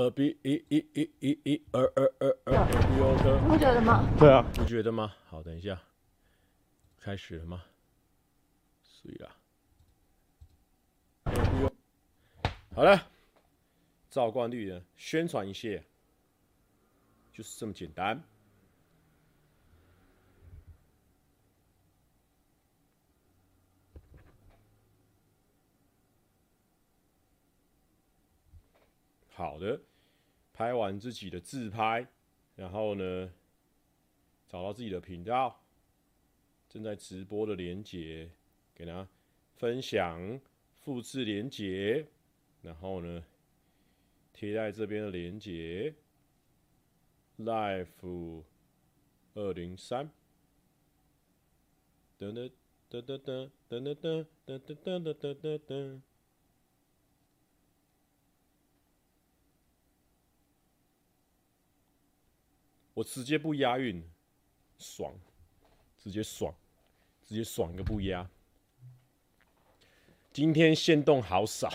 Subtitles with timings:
[0.00, 4.08] 二 B 一一一一一二二二二二 B 不觉得吗？
[4.18, 5.14] 对啊，不觉得吗？
[5.26, 5.78] 好，等一下，
[6.98, 7.62] 开始了吗？
[8.82, 9.36] 所以啊，
[12.74, 13.10] 好了，
[14.08, 15.68] 照惯例的宣传一下，
[17.30, 18.22] 就是这么简单。
[29.28, 29.78] 好的，
[30.60, 32.06] 拍完自己的自拍，
[32.54, 33.32] 然后呢，
[34.46, 35.58] 找到自己的频道，
[36.68, 38.30] 正在直播的连接，
[38.74, 39.08] 给大家
[39.54, 40.38] 分享，
[40.74, 42.06] 复制连接，
[42.60, 43.24] 然后呢，
[44.34, 45.94] 贴在这边的连接
[47.38, 48.44] ，Life
[49.32, 50.10] 二零三，
[52.18, 52.50] 噔噔
[52.90, 56.00] 噔噔噔噔噔噔噔噔噔噔。
[63.00, 64.02] 我直接不押韵，
[64.78, 65.10] 爽，
[65.96, 66.54] 直接爽，
[67.26, 68.28] 直接爽个不押。
[70.30, 71.72] 今天限动好少，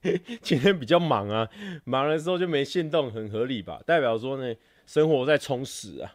[0.42, 1.48] 今天比较忙啊，
[1.84, 3.82] 忙的时候就没限动，很合理吧？
[3.86, 4.54] 代表说呢，
[4.86, 6.14] 生活在充实啊。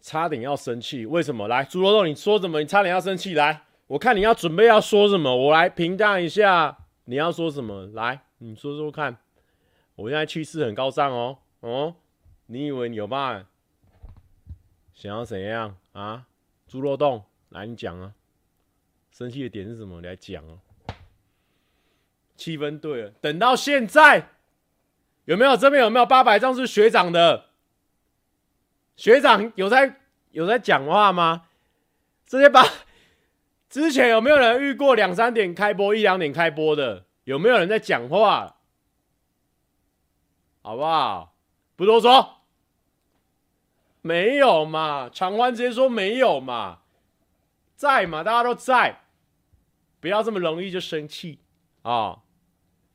[0.00, 1.48] 差点要生气，为什么？
[1.48, 2.60] 来，猪肉肉，你说什么？
[2.60, 7.86] 你差点要生气，来，我看你要准备要说什么，我来评价一下你要说什么。
[7.88, 9.18] 来，你说说看，
[9.96, 11.96] 我现在气势很高涨哦，哦。
[12.50, 13.50] 你以为你有办法？
[14.94, 16.26] 想要怎样啊？
[16.66, 18.14] 猪肉冻，来你讲啊！
[19.10, 20.00] 生气的点是什么？
[20.00, 20.58] 你来讲啊！
[22.36, 24.30] 气氛对了，等到现在
[25.26, 25.58] 有没有？
[25.58, 27.50] 这边有没有八百张是学长的？
[28.96, 31.48] 学长有在有在讲话吗？
[32.26, 32.64] 这些八
[33.68, 37.04] 之前有没有人遇过两三点开播、一两点开播的？
[37.24, 38.56] 有没有人在讲话？
[40.62, 41.36] 好不好？
[41.76, 42.37] 不多说。
[44.02, 45.10] 没有嘛？
[45.12, 46.80] 长欢直接说没有嘛？
[47.74, 48.22] 在嘛？
[48.24, 49.02] 大家都在，
[50.00, 51.40] 不要这么容易就生气
[51.82, 52.22] 啊！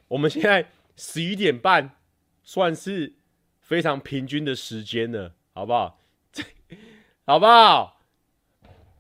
[0.08, 1.98] 我们现在十一点半，
[2.44, 3.14] 算是
[3.60, 6.00] 非常平均的时间了，好不好？
[6.32, 6.44] 这
[7.26, 8.02] 好不好？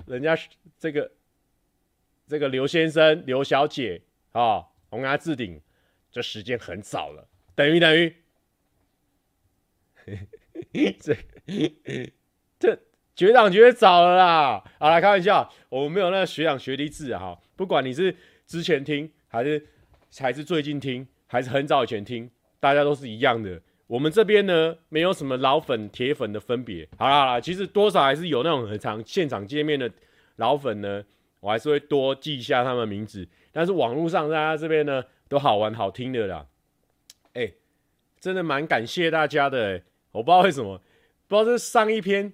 [0.05, 0.37] 人家
[0.79, 1.11] 这个
[2.27, 5.61] 这个刘先生、刘小姐啊，我跟他置顶，
[6.11, 8.15] 这时间很早了，等于等于。
[10.99, 11.15] 这
[12.59, 12.79] 这
[13.15, 18.15] 学长觉得早了啦，好来开玩笑，我们没有那个学长学弟制啊哈，不管你是
[18.45, 19.67] 之前听还是
[20.19, 23.61] 还是最近听，还是很早以前听，大家都是一样的。
[23.87, 26.87] 我们这边呢，没有什么老粉铁粉的分别。
[26.97, 29.91] 好啦好啦，其实多少还是有那种很常现场见面的
[30.37, 31.03] 老粉呢，
[31.41, 33.27] 我还是会多记一下他们名字。
[33.51, 36.47] 但是网络上大家这边呢，都好玩好听的啦。
[37.33, 37.51] 哎、
[38.19, 39.83] 真的蛮感谢大家的、欸。
[40.11, 40.81] 我不知道为什么，
[41.27, 42.33] 不知道这上一篇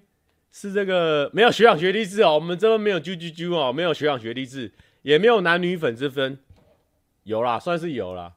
[0.50, 6.38] 是这个没有学长学弟制哦，我们这边没有啾啾啾哦，没有学长学弟制，也没有男女粉之分，
[7.22, 8.34] 有啦，算是有啦，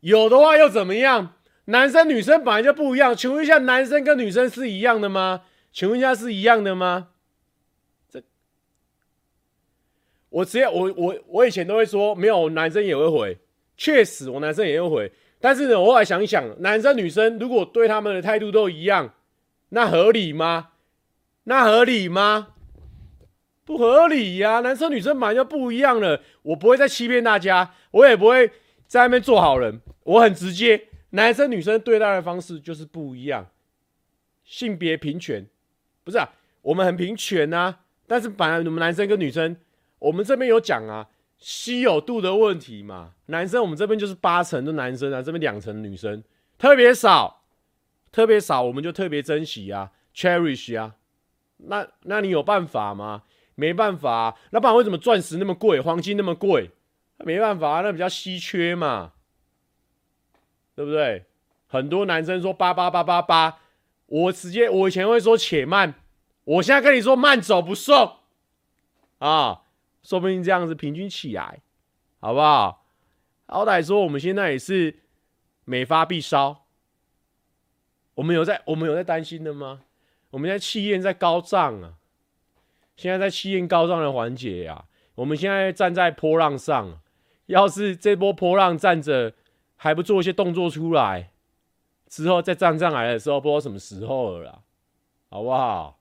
[0.00, 1.34] 有的话又怎么样？
[1.66, 5.42] 男生女生本来就不一样，请问一下，男生跟女生是一样的吗？
[5.72, 7.10] 请问一下是一样的吗？
[8.10, 8.22] 这
[10.28, 13.38] 我直接我我我以前都会说没有，男生也会回，
[13.76, 15.12] 确实我男生也会回。
[15.40, 19.14] 但是呢，我后来想一想，男生女生如果对他们的态度都一样，
[19.74, 20.70] 那合理吗？
[21.44, 22.48] 那合理吗？
[23.64, 26.20] 不合理呀、男生女生本来就不一样了。
[26.42, 28.48] 我不会再欺骗大家，我也不会
[28.86, 29.80] 在那边做好人。
[30.04, 33.48] 我很直接，男生女生对待的方式就是不一样。
[34.44, 35.46] 性别平权，
[36.04, 36.28] 不是啊？
[36.60, 37.80] 我们很平权呐、啊。
[38.06, 39.56] 但是本来我们男生跟女生，
[39.98, 41.08] 我们这边有讲啊。
[41.38, 46.22] 稀有度的问题嘛，男生我们这边就是八成的男生啊，这边两成女生，
[46.56, 47.41] 特别少，
[48.12, 50.94] 特别少，我们就特别珍惜啊，cherish 啊，
[51.56, 53.24] 那那你有办法吗？
[53.54, 56.70] 没办法，那不然为什么钻石那么贵，黄金那么贵？
[57.18, 59.12] 没办法啊，那比较稀缺嘛，
[60.74, 61.24] 对不对？
[61.66, 63.58] 很多男生说八八八八八，
[64.06, 65.94] 我直接我以前会说且慢，
[66.44, 68.18] 我现在跟你说慢走不送
[69.18, 69.62] 啊。
[70.02, 71.60] 说不定这样子平均起来，
[72.18, 72.84] 好不好？
[73.46, 74.98] 好歹说我们现在也是
[75.64, 76.61] 每发必烧，
[78.14, 79.80] 我们有在我们有在担心的吗？
[80.30, 81.94] 我们现在气焰在高涨啊，
[82.96, 87.00] 现在在气焰高涨的环节呀，我们现在站在波浪上，
[87.46, 89.34] 要是这波波浪站着
[89.76, 91.30] 还不做一些动作出来，
[92.08, 94.58] 之后再站上来的时候，不知道什么时候了啦，
[95.30, 95.98] 好不好？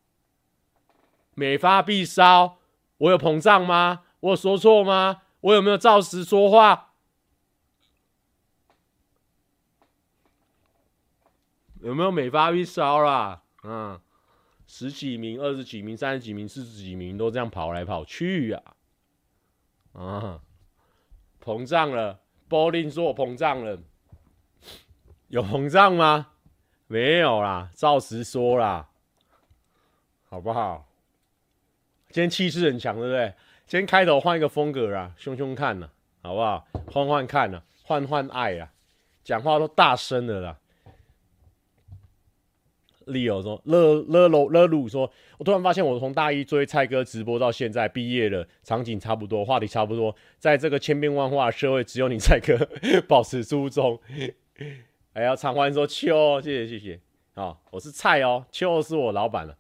[1.34, 2.58] 每发必烧。
[2.98, 4.02] 我有膨胀吗？
[4.20, 5.24] 我有说错吗？
[5.40, 6.91] 我有没有照实说话？
[11.82, 13.42] 有没有美发一烧啦？
[13.64, 14.00] 嗯，
[14.68, 18.62] 十几名、二十几名、三十几名、四十几名都这样跑来跑去呀、
[19.94, 20.42] 啊，啊，
[21.44, 22.20] 膨胀了。
[22.48, 23.80] 柏林说我膨胀了，
[25.30, 26.28] 有膨胀吗？
[26.88, 28.90] 没有啦，照实说啦，
[30.30, 30.86] 好不好？
[32.10, 33.34] 今天气势很强，对不对？
[33.66, 35.90] 今天开头换一个风格啦，凶凶看呐，
[36.22, 36.68] 好不好？
[36.92, 38.70] 换换看呐，换换爱啊，
[39.24, 40.58] 讲话都大声的啦。
[43.12, 52.58] Leo 说：“乐乐鲁乐鲁说，我突然发现，我从大一追蔡哥直播到现在毕业了，场景差不多，话题差不多，在这个千变万化的社会，只有你蔡哥
[53.08, 54.00] 保持初衷。
[55.14, 57.00] 还要常欢说秋，谢谢谢谢。
[57.34, 59.58] 好，我是蔡哦，秋是我老板了。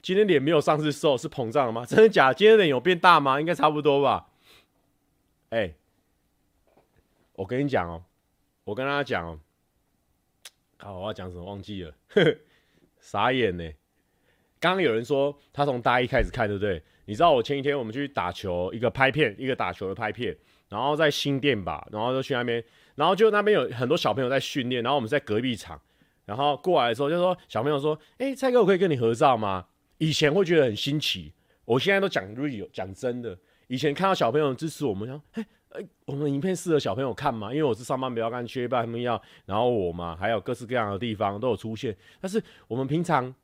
[0.00, 1.84] 今天脸没有上次瘦，是膨胀了吗？
[1.86, 2.34] 真的假的？
[2.34, 3.40] 今天脸有变大吗？
[3.40, 4.28] 应该差不多吧。
[5.50, 5.74] 哎、
[7.34, 8.02] 我跟你讲哦，
[8.64, 9.38] 我跟大家讲哦。”
[10.84, 11.94] 好，我要讲什么忘记了，
[12.98, 13.64] 傻眼呢。
[14.58, 16.82] 刚刚有人说他从大一开始看，对不对？
[17.04, 20.36] 你知道我前几天我们去打球，一个拍片，一个打球的拍片，
[20.68, 22.62] 然后在新店吧，然后就去那边，
[22.96, 25.80] 然后就那边有很多小朋友在训练，然后我们在隔壁场，
[26.24, 29.66] 然后过来的时候就说小朋友说：“哎、蔡哥，我可以跟你合照吗？”
[29.98, 31.32] 以前会觉得很新奇，
[31.64, 33.38] 我现在都讲 real，讲真的。
[33.68, 35.42] 以前看到小朋友支持我们，想，哎。
[35.42, 37.50] 哎、欸，我们影片适合小朋友看吗？
[37.50, 41.96] 因为我是上班不要看，缺班他们要，然后我嘛，还有各式各样的地方都有出现。
[42.20, 43.34] 但是我们平常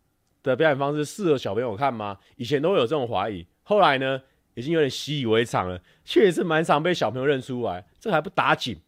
[0.42, 2.18] 的表演方式适合小朋友看吗？
[2.36, 4.20] 以前都会有这种怀疑，后来呢，
[4.54, 8.78] 已经有点习以为常了，确实是蛮常被小朋友认出来，这还不打紧。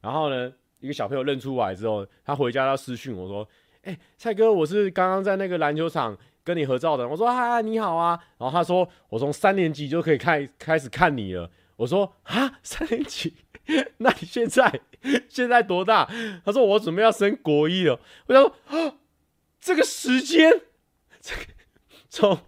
[0.00, 3.48] 然后呢，一个小朋友认出来之后，他回家要私讯我说
[3.84, 11.48] ：“哎、蔡哥，我是刚刚在那个篮球场跟你合照的。”我说：“嗨，你好啊。”然后他说：“我从三年级就可以开开始看你了。”
[11.82, 13.34] 我说啊，三年级？
[13.98, 14.80] 那你现在
[15.28, 16.08] 现在多大？
[16.44, 18.00] 他说我准备要升国一了。
[18.26, 18.98] 我想说啊，
[19.60, 20.62] 这个时间，
[21.20, 21.42] 这个
[22.08, 22.38] 从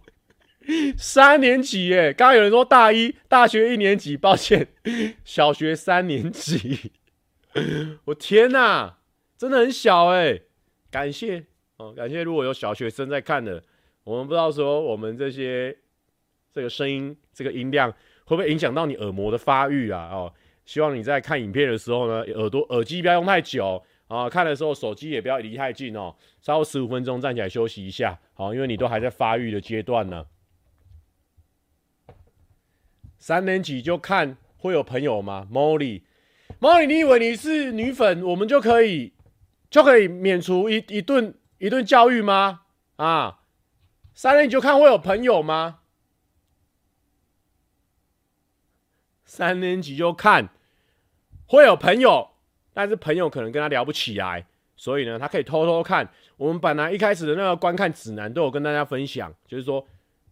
[0.97, 4.69] 三年级耶，刚刚有人说大一，大学一年级，抱歉，
[5.25, 6.91] 小学三年级。
[8.05, 8.99] 我天哪，
[9.37, 10.39] 真的很小哎！
[10.89, 11.45] 感谢
[11.75, 13.61] 哦，感谢如果有小学生在看的，
[14.05, 15.77] 我们不知道说我们这些
[16.53, 17.93] 这个声音，这个音量。
[18.25, 20.09] 会不会影响到你耳膜的发育啊？
[20.11, 20.33] 哦，
[20.65, 30.25] 希望你在看影片的时候呢，耳朵耳机不要用太久啊，看的时候手机也不要离太近哦，稍微十五分钟站起来休息一下，好，因为你都还在发育的阶段呢。
[33.17, 39.13] 三年级就看会有朋友吗？Molly，Molly，你以为你是女粉，我们就可以
[39.69, 42.61] 就可以免除一一顿一顿教育吗？
[42.97, 43.39] 啊，
[44.13, 45.79] 三年级就看会有朋友吗？
[49.35, 50.47] 三年级就看
[51.45, 52.29] 会有朋友，
[52.73, 54.45] 但是朋友可能跟他聊不起来，
[54.77, 56.09] 所以呢，他可以偷偷看。
[56.37, 59.85] 我们本来一开始的那个观看指南都有跟大家分享，就是说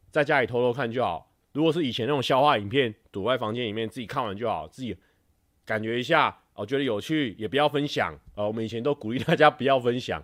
[0.09, 1.29] 在家里偷偷看就好。
[1.51, 4.95] 如果是以前那种笑话影片，躲在房间里面自己看完就好，自己
[5.65, 8.47] 感觉一下哦，觉得有趣也不要分享哦。
[8.47, 10.23] 我们以前都鼓励大家不要分享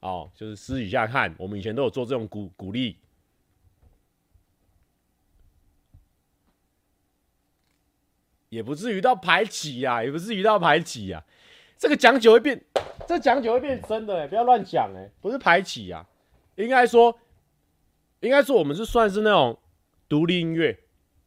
[0.00, 1.32] 哦，就是私底下看。
[1.38, 2.96] 我们以前都有做这种鼓鼓励。
[8.48, 11.24] 也不至于到排挤呀，也不至于到排挤呀。
[11.76, 12.60] 这个讲久会变，
[13.06, 16.04] 这讲久会变真的哎，不要乱讲哎，不是排挤呀，
[16.56, 17.16] 应该说，
[18.20, 19.58] 应该说我们是算是那种
[20.08, 20.76] 独立音乐，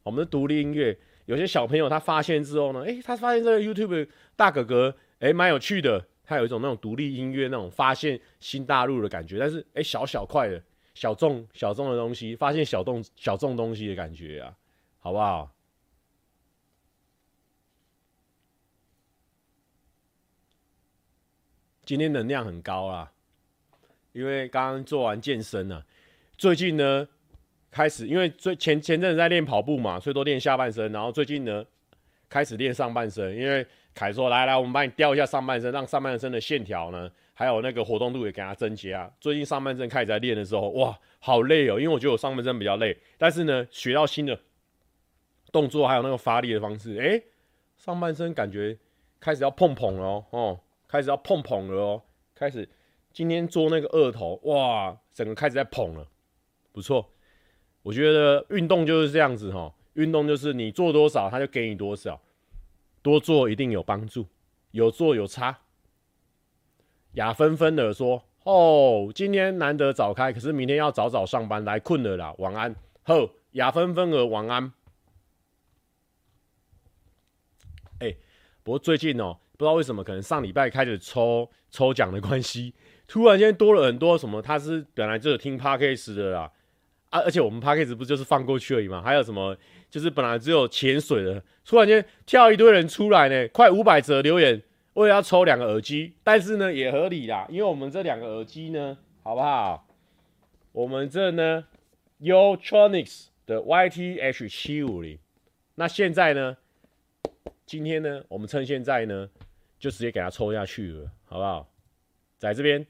[0.02, 0.98] 我们的独立音乐。
[1.26, 10.60] 有些小朋友他发现之后呢，诶，他发现这个 YouTube 大哥哥诶，蛮有趣的，他有一种那种独立音乐那种发现新大陆的感觉，但是诶，小小块的
[10.94, 14.52] 小众小众的东西，发现小众小众东西的感觉啊，
[14.98, 15.50] 好不好？
[21.84, 23.10] 今天能量很高啦，
[24.12, 25.84] 因为刚刚做完健身了。
[26.38, 27.06] 最近呢，
[27.70, 30.92] 开始因为最前前阵子在练跑步嘛，所以都练下半身。
[30.92, 31.64] 然后最近呢，
[32.28, 33.36] 开始练上半身。
[33.36, 41.80] 因为凯说：“来来，我们帮你雕一下上半身，让上半身的线条呢，还有那个活动度也给它增加。”最近上半身开始在练的时候，哇，好累哦！
[41.80, 44.38] 因为我觉得我上半身比较累，但是呢，学到新的
[45.50, 47.20] 动作还有那个发力的方式，哎，
[47.76, 48.78] 上半身感觉
[49.20, 50.24] 开始要碰碰了。
[50.30, 50.60] 哦
[50.92, 52.02] 开始要碰捧了哦，
[52.34, 52.68] 开始
[53.14, 56.06] 今天做那个二头，哇，整个开始在捧了，
[56.70, 57.10] 不错。
[57.82, 62.20] 我觉得运动就是这样子哈，运动就是你做多少，他就给你多少，
[63.00, 64.26] 多做一定有帮助，
[64.72, 65.60] 有做有差。
[67.12, 74.70] 雅纷纷的说：“哦，今天难得早开，可是明天要早早上班，来困了啦，晚安。”呵，雅纷纷的晚安。
[78.00, 78.14] 哎，
[78.62, 79.38] 不过最近哦。
[79.62, 82.74] 不知道为什么，可能上礼拜开始抽抽奖的关系，
[83.06, 86.50] 突然间多了很多什么，他是本来就有听 Podcast 的啦，
[87.10, 89.56] 啊，而且我们 Podcast 不就是放过去而已嘛，还有什么
[89.88, 94.60] 就是本来只有潜水的，突然间跳一堆人出来呢，快五百则留言，
[94.94, 99.86] 为了要抽两个耳机，但是呢也合理啦，因为我们这两个耳机呢，好不好？
[100.72, 101.64] 我们这呢
[102.20, 105.20] ，Yotronics 的 YTH 七五零，
[105.76, 106.56] 那现在呢？
[107.64, 109.30] 今天呢，我们趁现在呢，
[109.82, 111.68] 就直接给他抽下去了，好不好？
[112.38, 112.86] 在这边，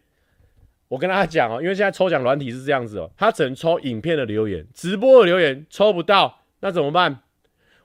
[0.89, 7.23] 我跟大家讲哦，因为现在抽奖软体是这样子哦，他只能抽影片的留言，直播的留言抽不到，那怎么办？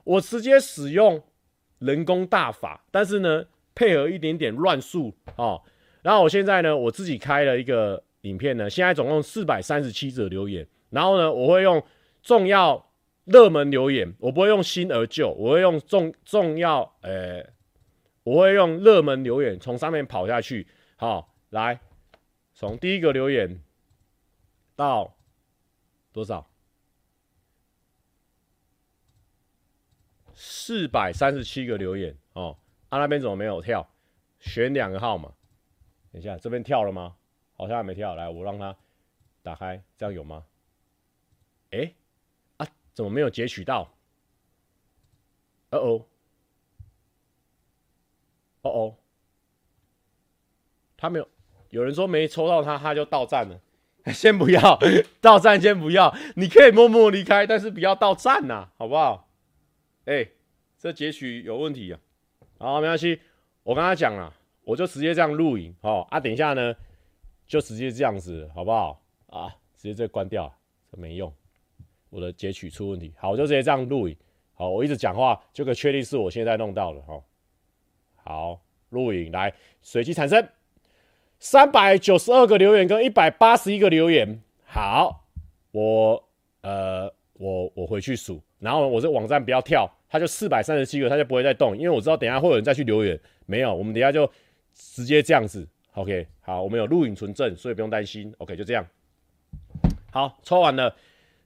[0.04, 1.24] 我直接使用
[1.78, 5.62] 人工大法，但是呢，配合一点点乱数哦。
[6.02, 11.82] 然后我现在呢，我自己开了一个影片呢，现在总共四百三十七则留言，然后呢，我会用
[12.22, 12.84] 重要。
[13.30, 17.44] 热门留言，我不会用新而旧，我会用重重要，呃、
[18.28, 20.68] 我会用热门留言从上面跑下去。
[20.96, 21.80] 好，来，
[22.52, 23.62] 从第一个留言
[24.76, 25.16] 到
[26.12, 26.46] 多少？
[30.34, 32.58] 四百三十七个留言哦。
[32.90, 33.88] 啊，那边怎么没有跳？
[34.40, 35.32] 选两个号码。
[36.12, 37.16] 等一下，这边跳了吗？
[37.54, 38.14] 好像还没跳。
[38.14, 38.76] 来，我让他
[39.42, 40.44] 打开，这样有吗？
[41.70, 41.94] 哎、欸。
[42.92, 43.88] 怎么没有截取到？
[45.70, 46.06] 哦哦，
[48.68, 48.94] 哦，
[50.96, 51.28] 他没有，
[51.70, 53.60] 有人说没抽到他，他就到站了。
[54.12, 54.78] 先不要
[55.20, 59.28] 到站，先不要，你可以默默离开，但是不要到站呐，好不好？
[60.06, 60.26] 哎、
[60.78, 62.00] 这截取有问题啊。
[62.58, 63.20] 好，没关系，
[63.64, 64.32] 我跟他讲了，
[64.64, 65.74] 我就直接这样录影。
[65.82, 66.74] 好啊，等一下呢，
[67.46, 69.02] 就直接这样子，好不好？
[69.26, 70.50] 啊，直接这关掉，
[70.90, 71.30] 这没用。
[72.08, 74.16] 我的截取出问题，好，我就直接这样录影。
[74.54, 77.02] 好，我一直讲话就可确定是我现在弄到了。
[77.02, 77.22] 哈，
[78.28, 80.46] 好，录影来，随机产生
[81.38, 84.42] 三百九十二个留言跟一百八十一个留言。
[84.66, 85.24] 好，
[85.70, 86.22] 我
[86.60, 93.18] 呃，我我回去数，然后我这网站不要跳，它就四百三十七个，它就不会再动，因为我知道等下会有人再去留言。
[93.46, 94.30] 没有，我们等下就
[94.74, 95.66] 直接这样子。
[95.94, 98.30] OK，好，我们有录影存证，所以不用担心。
[98.36, 98.86] OK，就这样。
[100.10, 100.94] 好，抽完了。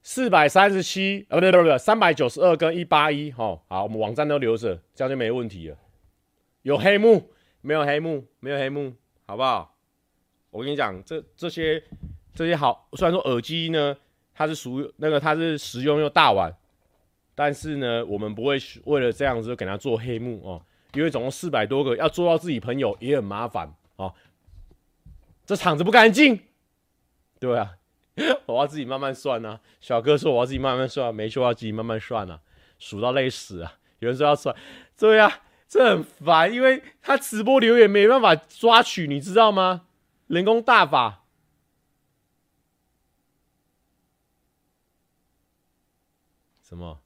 [0.02, 5.76] 四百三十七，呃，不对不对不对，三百九十二跟一八一，好，我们网站都留着，这样就没问题了。
[6.62, 7.31] 有黑幕？
[7.61, 8.26] 没有黑幕？
[8.40, 8.95] 没有黑幕，
[9.26, 9.76] 好不好？
[10.50, 11.83] 我跟你讲，这这些
[12.35, 13.97] 这些好，虽然说耳机呢，
[14.35, 16.54] 它是属于那个它是实用又大碗，
[17.35, 20.62] 但是呢，我们不会为了这样子就给它做黑幕哦，
[20.95, 24.14] 因为总共四百多个，要做到自己朋友也很麻烦哦。
[25.45, 26.40] 这场子不干净，
[27.38, 27.76] 对啊。
[28.45, 29.59] 我要自己慢慢算啊。
[29.81, 32.38] 小哥说我要自己慢慢算，没说要自己慢慢算啊，
[32.78, 33.78] 数到累死啊！
[34.00, 34.54] 有人说要算，
[34.99, 35.40] 对、啊，
[35.73, 39.87] 这很烦，因为他直播留言没办法抓取，你知道吗？
[40.26, 41.25] 人工大法。
[46.62, 47.00] 什么？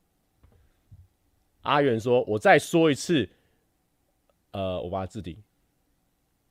[1.62, 3.28] 阿元说，我再说一次，
[4.50, 5.40] 呃，我把它置顶。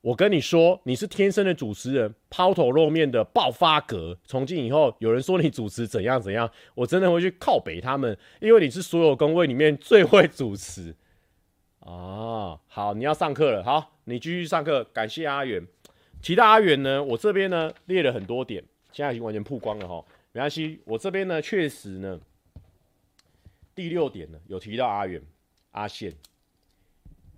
[0.00, 4.18] 我跟你说，你是天生的主持人，抛头露面的爆发格。
[4.24, 10.96] 从今以后，有人说你主持怎样怎样，我真的会去靠北他们，因为你是所有工位里面最会主持。
[11.86, 14.82] 哦，好，你要上课了，好，你继续上课。
[14.92, 15.64] 感谢阿远。
[16.20, 20.80] 提到阿远呢，我这边呢列了很多点，现在已经完全曝光了哈，没关系。
[20.84, 22.20] 我这边呢确实呢，
[23.72, 25.22] 第六点呢有提到阿远
[25.70, 26.12] 阿宪。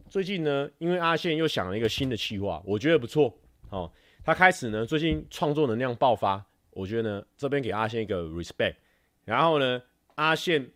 [0.09, 3.39] 最近呢，因为阿宪又想了一个新的企划，我觉得不错
[3.69, 3.93] 哦。
[4.25, 8.77] 他开始呢，最近创作能量爆发，我觉得呢，这边给阿宪一个 respect。
[9.27, 9.83] 然后呢，
[10.15, 10.71] 阿宪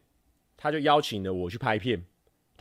[0.59, 2.05] 他就邀请了我去拍片，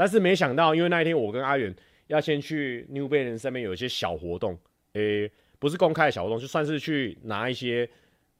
[0.01, 1.71] 但是没想到，因为那一天我跟阿远
[2.07, 4.57] 要先去 New Balance 上面有一些小活动，
[4.93, 7.87] 诶，不是公开的小活动，就算是去拿一些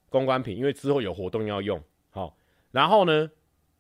[0.09, 1.79] 公关品，因为之后有活动要用。
[2.09, 2.35] 好，
[2.71, 3.29] 然后呢，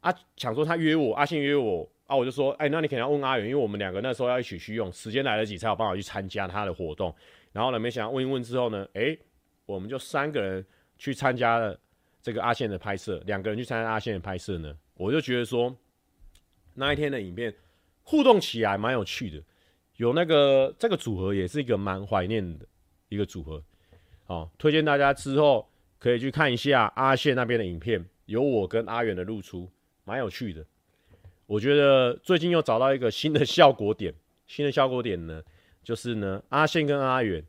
[0.01, 1.91] 阿想说他约我，阿信约我。
[2.05, 7.11] 啊，我就说，哎、那你肯定要问阿远，因为我们两个那时候要一起去用，时间来得及才有办法去参加他的活动。
[7.51, 9.17] 然后呢，没想到问一问之后呢，哎、
[9.65, 10.63] 我们就三个人
[10.99, 11.79] 去参加了
[12.21, 15.75] 这个阿宪的拍摄，两个人去参加阿宪的拍摄呢，我就觉得说
[16.75, 17.51] 那一天的影片
[18.11, 19.41] 互动起来蛮有趣的，
[19.95, 22.67] 有那个这个组合也是一个蛮怀念的
[23.07, 23.63] 一个组合。
[24.25, 25.65] 好，推荐大家之后
[25.97, 29.71] 可以去看一下阿宪那边的影片，有我跟阿远的露出，
[30.03, 30.65] 蛮有趣的。
[31.45, 34.13] 我觉得最近又找到一个新的效果点，
[34.45, 35.41] 新的效果点呢，
[35.81, 37.41] 就是呢，阿宪跟阿元。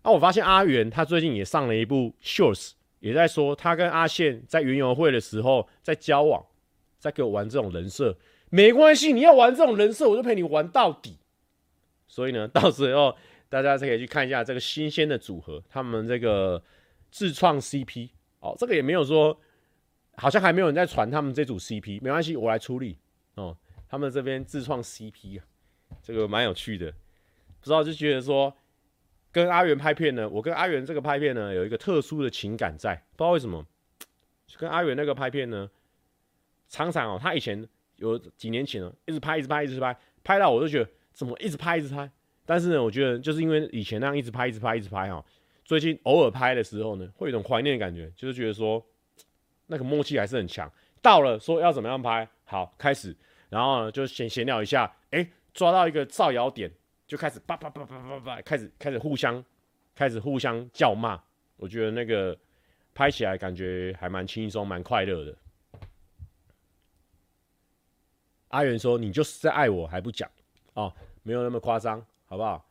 [0.00, 2.70] 啊，我发现阿元他最近也上了一部 shorts，
[3.00, 6.42] 也在说他跟阿宪在云游会的时候在交往，
[6.98, 8.16] 在给我玩这种人设，
[8.50, 11.18] 没关系，你要玩这种人设，我就陪你玩到底。
[12.06, 13.16] 所以呢， 到时候
[13.48, 16.62] 大家可以去看一下这个新鲜的组合，他们这个
[17.10, 18.10] 自创 CP
[18.40, 19.38] 哦，这个也没有说，
[20.14, 22.98] 好像还没有人在传他们这组 CP，没关系，我来处理
[23.34, 23.56] 哦。
[23.88, 25.44] 他们这边自创 CP 啊，
[26.02, 28.54] 这个蛮有趣的，不知道就觉得说。
[29.32, 33.66] 跟阿元拍片呢，我跟阿元这个拍片呢，有一个特殊的情感在，不知道为什么，
[34.56, 35.68] 跟阿元那个拍片呢，
[36.70, 42.10] 常常哦，他以前有几年前了，一直拍，一直拍，一直拍，拍到我就觉得怎么一直拍，一直拍。
[42.44, 45.24] 但是呢，我觉得就是因为以前那样一直拍，一直拍，一直拍哈，
[45.64, 48.84] 最近偶尔拍的时候呢，会有一种怀念的感觉，就是觉得说
[49.66, 50.70] 那个默契还是很强。
[51.02, 53.16] 到了说要怎么样拍，好开始，
[53.48, 56.70] 然后呢就闲闲聊一下，哎，抓到一个造谣点。
[57.06, 59.44] 就开始叭叭叭叭叭叭，开始开始互相
[59.94, 61.16] 开始互相叫骂，
[61.56, 62.36] 我觉得那个
[62.92, 65.32] 拍起来感觉还蛮轻松、蛮快乐的。
[68.48, 70.30] 阿元说：“你就是在爱我还不讲
[70.74, 72.68] 哦，没有那么夸张，好不好？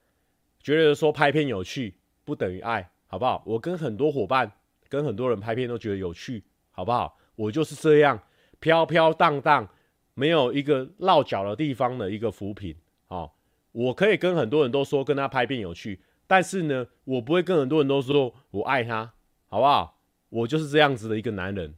[0.59, 3.43] 觉得说拍片有趣不等于爱，好不好？
[3.45, 4.51] 我跟很多伙伴、
[4.89, 7.17] 跟很多人拍片都觉得有趣，好不好？
[7.35, 8.21] 我就是这样
[8.59, 9.67] 飘飘荡荡，
[10.13, 12.75] 没有一个落脚的地方的一个浮萍，
[13.07, 13.31] 哦。”
[13.75, 19.13] 我可以跟很多人都说跟他拍片有趣，但是呢，我不会跟很多人都说我爱他，
[19.49, 19.99] 好不好？
[20.29, 21.75] 我就是这样子的一个男人，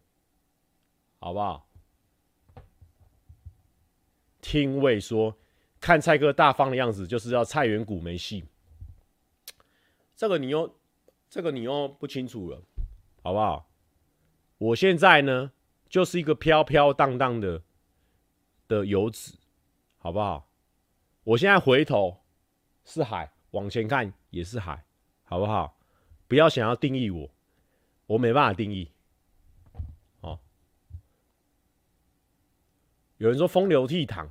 [1.20, 1.67] 好不好？
[4.42, 5.36] 听魏说，
[5.80, 8.46] 看蔡哥大方的样子，就是要蔡元谷没戏。
[10.16, 10.76] 这个你又，
[11.30, 12.62] 这个你又不清楚了，
[13.22, 13.70] 好不好？
[14.58, 15.52] 我现在呢，
[15.88, 17.62] 就是一个飘飘荡荡的
[18.68, 19.38] 的游子，
[20.00, 20.50] 好不好？
[21.24, 22.24] 我现在回头
[22.86, 24.84] 是海，往前看也是海，
[25.24, 25.78] 好不好？
[26.28, 27.30] 不要想要定义我，
[28.08, 28.92] 我没办法定义。
[33.18, 34.28] 有人说风流倜傥，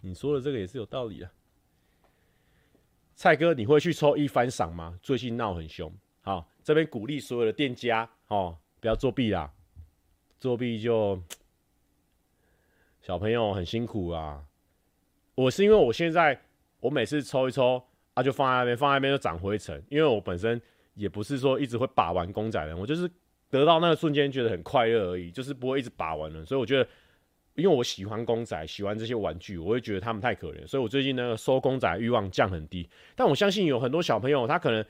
[0.00, 1.30] 你说的这个也是有道理的。
[3.16, 4.98] 蔡哥，你会去抽一番赏吗？
[5.02, 5.92] 最近闹很凶。
[6.22, 9.52] 好，这边鼓励所有的店家哦，不要作弊啦，
[10.38, 11.20] 作弊就
[13.02, 14.44] 小朋友很辛苦啊。
[15.34, 16.40] 我是因为我现在
[16.78, 17.82] 我每次抽一抽
[18.14, 19.82] 啊，就放在那边，放在那边就长灰尘。
[19.88, 20.60] 因为我本身
[20.94, 23.10] 也不是说一直会把玩公仔的，我就是
[23.48, 26.44] 得到那个瞬间觉得很快乐而已，就是不会一直把玩了。
[26.46, 26.88] 所以我觉得，
[27.54, 32.88] 因为我喜欢公仔，喜欢这些玩具，我会觉得他们太可怜，所以我最近呢收公仔欲望降很低。
[33.14, 34.84] 但我相信有很多小朋友，他可能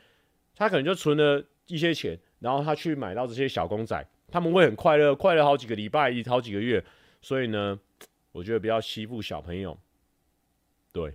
[0.55, 6.85] 他可能就存了一些钱，然后他去买到这些小公仔，他们会很快乐，快乐好几个礼拜，好几个月。
[7.23, 7.79] 所以呢，
[8.33, 9.79] 我觉得不要欺负小朋友。
[10.93, 11.15] 对，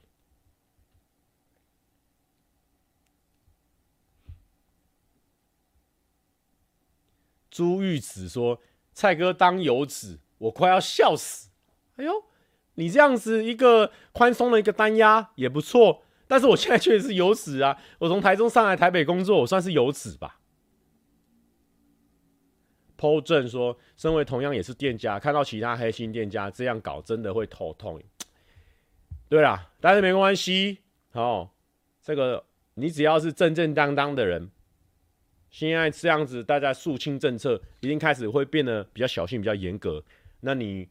[7.49, 8.61] 朱玉子说
[8.93, 11.49] ：“蔡哥当游子，我快要笑死。
[11.95, 12.11] 哎呦，
[12.75, 17.77] 你这样子一个宽松的一个单压也不错，但是我现在确实是游子啊。
[17.99, 20.39] 我从台中上来台北工作，我算是游子吧。”
[22.97, 28.01] PO 正说：“身为同样也是店家，看到其他黑心店家这样搞，真的会头痛。”
[29.27, 30.79] 对啦，但是没关系，
[31.11, 31.49] 哦，
[32.01, 32.45] 这个
[32.75, 34.49] 你只要是正正当当的人，
[35.49, 40.01] 现在这样子，大家肃清政策，已经开始会变得比较小心、比较严格。
[40.45, 40.87] 那你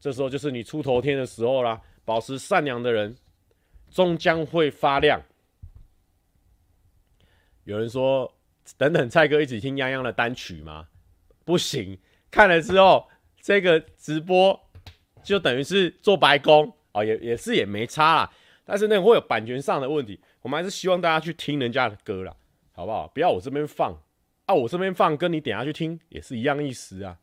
[0.00, 1.80] 这时候就是你出头天的时候啦。
[2.04, 3.16] 保持善良的人，
[3.90, 5.20] 终将会发亮。
[7.64, 8.32] 有人说，
[8.78, 10.86] 等等，蔡哥一起听泱泱的单曲吗？
[11.44, 11.98] 不行，
[12.30, 13.08] 看了之后，
[13.40, 14.56] 这个直播
[15.24, 16.72] 就等于是做白工。
[16.92, 18.32] 哦，也也是也没差啦，
[18.64, 22.32] 但是那会有版权上的问题，我们还是希望大家去听人家的歌啦，
[22.70, 23.08] 好不好？
[23.08, 24.00] 不要我这边放
[24.44, 27.18] 啊，我这边放跟你等下去听也是一样意思啊。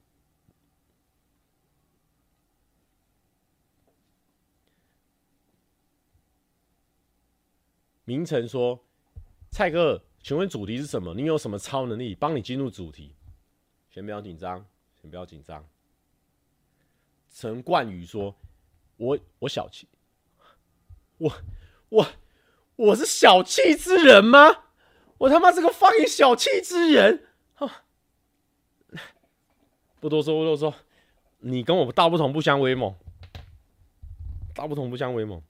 [8.05, 8.79] 明成说
[9.51, 11.13] ：“蔡哥，请问主题是什么？
[11.13, 13.15] 你有什么超能力帮你进入主题？
[13.89, 14.65] 先不要紧张，
[15.01, 15.65] 先不要紧张。”
[17.33, 18.35] 陈冠宇说。
[18.95, 19.87] 我我小气，
[21.17, 21.33] 我
[21.89, 22.07] 我
[22.75, 24.65] 我是小气之人吗？
[25.17, 27.25] 我他妈是个放一小气之人！
[29.99, 30.73] 不多说不多说，
[31.39, 32.95] 你跟我道不同不相为谋，
[34.53, 35.41] 道不同不相为谋。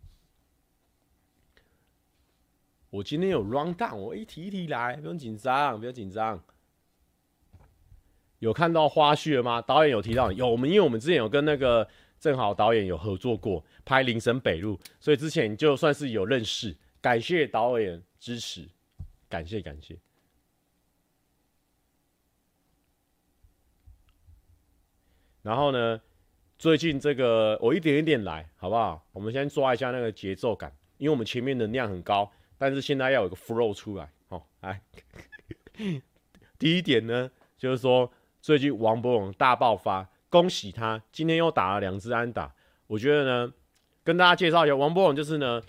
[2.94, 6.40] 我今天有 run down，我一提一提来，不用紧张，不要紧张。
[8.38, 9.60] 有看到花絮了吗？
[9.60, 11.88] 导演有提到有，我们因为我们之前有跟那个。
[12.20, 16.74] 正好导演有合作过拍《林森北路》，所以之前就算是有认识。
[17.02, 18.66] 感谢导演支持，
[19.28, 19.98] 感谢感谢。
[25.42, 26.00] 然后呢，
[26.58, 29.06] 最近这个我一点一点来，好不好？
[29.12, 30.74] 我们先抓一下那个节奏感。
[30.98, 34.12] 因为我们前面能量很高，但是现在要有个 flow 出来。
[34.30, 34.82] 哦，来，
[36.58, 38.12] 第一点呢，就是说
[38.42, 42.54] 最近王柏融大爆发，恭喜他，今天又打了两支安打。
[42.88, 43.54] 我觉得呢，
[44.04, 45.62] 跟大家介绍一下，王柏融就是呢，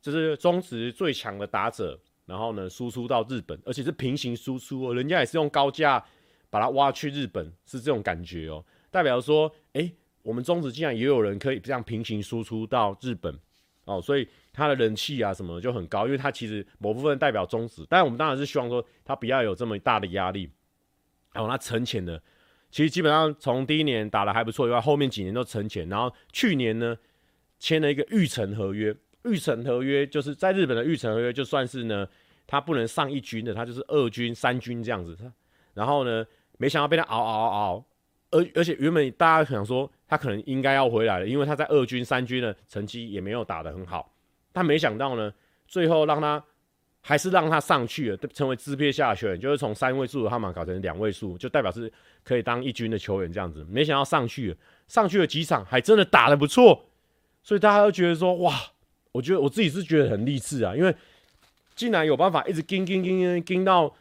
[0.00, 6.04] 就是中职最强的打者，然后呢，输出到日本，而且是平行输出哦，人家也是用高价
[6.50, 13.38] 把他挖去日本，是这种感觉哦，代表说，哎、我们中职竟然也有人可以这样平行输出到日本
[13.88, 20.50] 哦，所以他的人气啊什么的就很高，因为他其实某部分代表中职，但我们当然是希望说他不要有这么大的压力，
[21.32, 22.22] 然后他沉潜的。
[22.70, 25.88] 其实基本上从第一年打得还不错以外，后面几年都沉潜。
[25.88, 26.94] 然后去年呢，
[27.58, 32.06] 签了一个预成合约，预成合约就是在日本的预成合约，就算是呢，
[32.46, 35.16] 他不能上一军的，他就是二军、三军这样子。
[35.72, 36.26] 然后呢，
[36.58, 37.84] 没想到被他熬熬熬熬，
[38.32, 44.12] 而而且原本大家想说他可能应该要回来了，因为他在二军、三军的成绩也没有打得很好。
[44.52, 45.32] 但没想到呢，
[45.68, 46.42] 最后让他。
[47.00, 51.90] 还是让他上去了，成为支配下选，就是从三位数的号码搞成两位数，就代表是
[52.24, 53.64] 可以当一军的球员这样子。
[53.70, 54.56] 没想到上去了，
[54.88, 56.86] 上去了几场，还真的打得不错，
[57.42, 58.52] 所以大家都觉得说，哇，
[59.12, 60.94] 我觉得我自己是觉得很励志啊，因为
[61.76, 63.94] 竟然有办法一直盯盯盯盯盯到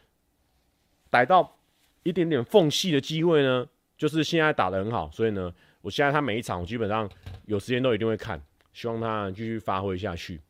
[1.11, 1.59] 逮到
[2.01, 3.65] 一点点缝隙的机会呢，
[3.95, 5.53] 就是现在打得很好，所以呢，
[5.88, 7.10] 我现在他每一场我基本上
[7.45, 10.41] 有时间都一定会看，希望他继续发挥下去。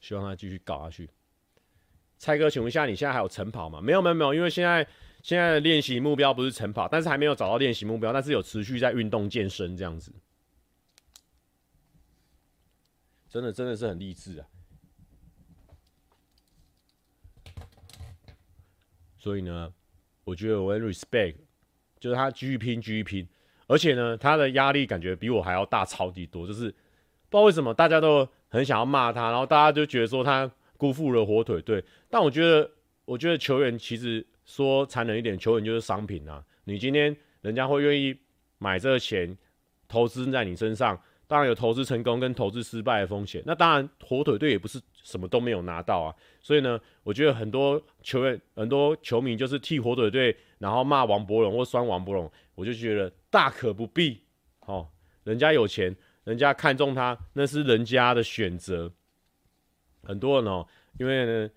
[0.00, 1.10] 希望他继续搞下去。
[2.16, 3.82] 蔡哥，请问一下，你现在还有晨跑吗？
[3.82, 4.88] 没有，没有，没有，因为现在
[5.22, 10.10] 现在的练习目标不是晨跑，但是还没有找到练习目标，但是有持续在运动健身这样子。
[13.28, 14.48] 真的，真的是很励志啊！
[19.18, 19.74] 所以呢，
[20.28, 21.36] 我觉得我很 respect，
[21.98, 23.26] 就是他继续拼，继续拼，
[23.66, 26.70] 而且呢，他的压力感觉比我还要大超级多，就是
[27.28, 28.28] 不知道为什么大家都。
[28.50, 31.84] 很想要骂他，然后大家就觉得说他辜负了火腿队。
[32.08, 32.70] 但我觉得，
[33.04, 36.42] 我觉得球员其实说残忍一点，球员就是商品啊。
[36.64, 38.16] 你今天人家会愿意
[38.56, 39.36] 买这个钱
[39.86, 43.40] 投资在你身上，当然有投资成功跟投资失败的风险。
[43.46, 46.12] 那当然火腿队也不是什么都没有拿到啊。
[46.40, 54.20] 所以呢，我觉得很多球员、很多球迷就是替火腿队，然后骂王博龙或酸王博龙，我就觉得大可不必。
[54.60, 54.88] 哦，
[55.22, 55.94] 人家有钱。
[56.24, 58.92] 人家看中他，那是人家的选择。
[60.02, 61.50] 很多人哦，因为呢，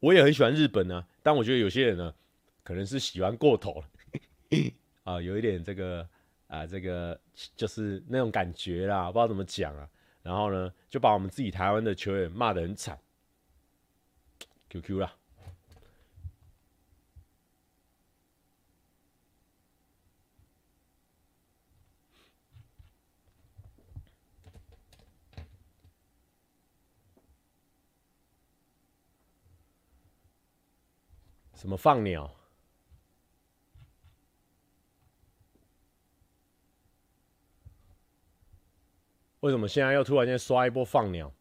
[0.00, 2.12] 我也很喜欢日本呢，但我觉得有些人呢，
[2.64, 3.84] 可能是喜欢过头了，
[5.04, 6.04] 啊，有一点这个
[6.48, 7.20] 啊，这个
[7.56, 9.88] 就是那种感觉啦，不知道怎么讲啊。
[10.22, 12.98] 然后呢，就把我们自己台湾的球员骂得很惨
[14.68, 15.14] ，QQ 啦。
[31.54, 32.30] 什么放鸟？
[39.46, 41.32] 为什么现在又突然间刷一波放鸟？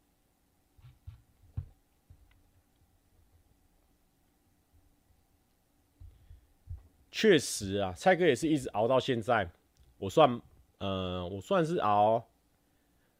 [7.11, 9.49] 确实啊，蔡哥也是一直熬到现在。
[9.97, 10.39] 我算，
[10.77, 12.27] 呃，我算是熬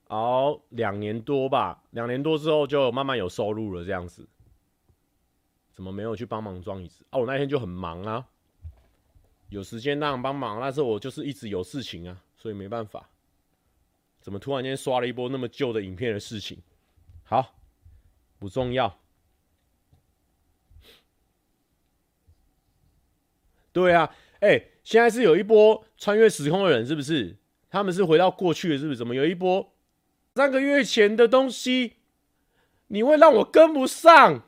[0.10, 1.82] 熬两年多吧。
[1.90, 4.28] 两年多之后就慢慢有收入了，这样子。
[5.74, 7.18] 怎么没有去帮忙装椅子啊？
[7.18, 8.28] 我那天就很忙啊，
[9.50, 13.10] 有时间当然帮忙，但是我就是一直有事情啊，所以没办法。
[14.26, 16.58] 怎么突然间刷了一波那么旧的影片的事情？
[17.26, 17.60] 好，
[18.40, 19.00] 不重要。
[23.72, 27.38] 对啊，哎、现在是有一波穿越时空的人，是不是？
[27.70, 28.98] 他们是回到过去的，是不是？
[28.98, 29.72] 怎么有一波
[30.34, 31.98] 三个月前的东西，
[32.88, 34.42] 你会让我跟不上？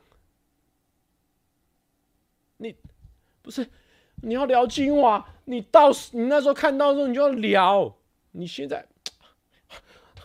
[2.57, 2.75] 你
[3.43, 3.69] 不是
[4.23, 7.95] 你要聊精华，你到时你那时候看到的时候，你就要聊。
[8.31, 8.87] 你现在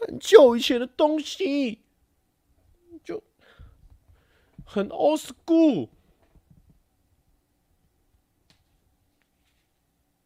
[0.06, 1.80] 很久以前的东西，
[3.04, 3.22] 就
[4.64, 5.88] 很 old school。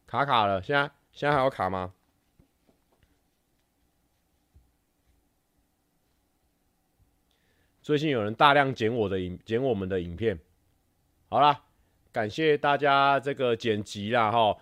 [0.07, 1.93] 卡卡了，现在现在还要卡吗？
[7.83, 10.39] 最近有人大量剪我的影，剪我们的影片。
[11.29, 11.63] 好啦。
[12.13, 14.57] 感谢大家这个剪辑啦哈，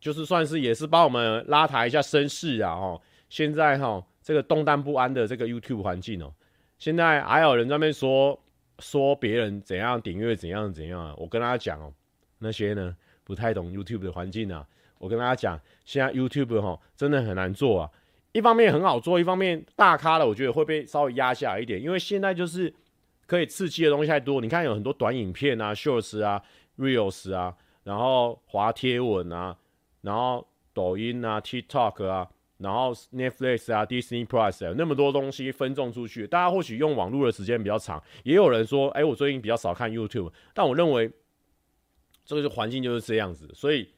[0.00, 2.98] 就是算是也是帮我们拉抬一下声势啊哈。
[3.30, 6.30] 现在哈这个动荡不安的这个 YouTube 环境哦，
[6.78, 8.38] 现在还有人在那边说
[8.80, 11.14] 说别人怎样点阅怎样怎样啊。
[11.16, 11.90] 我跟大家讲哦，
[12.40, 14.66] 那些呢不太懂 YouTube 的环境啊，
[14.98, 17.90] 我跟大家讲，现在 YouTube 哈真的很难做啊。
[18.32, 22.72] 一方面很好做，一方面大咖的我觉得会被稍微压下来一点，因为现在就是
[23.26, 24.40] 可以刺激的东西太多。
[24.40, 26.42] 你看有很多短影片啊、Shorts 啊、
[26.78, 29.56] Reels 啊，然后滑贴文啊，
[30.02, 32.28] 然后抖音啊、TikTok 啊，
[32.60, 38.02] 然后 Netflix 啊、Disney Plus 啊，那么多东西分众出去，大家或许用网络的时间比较长。
[38.22, 41.10] 也有人说，哎，我最近比较少看 YouTube，但我认为
[42.24, 43.90] 这个是环境就是这样子，所以。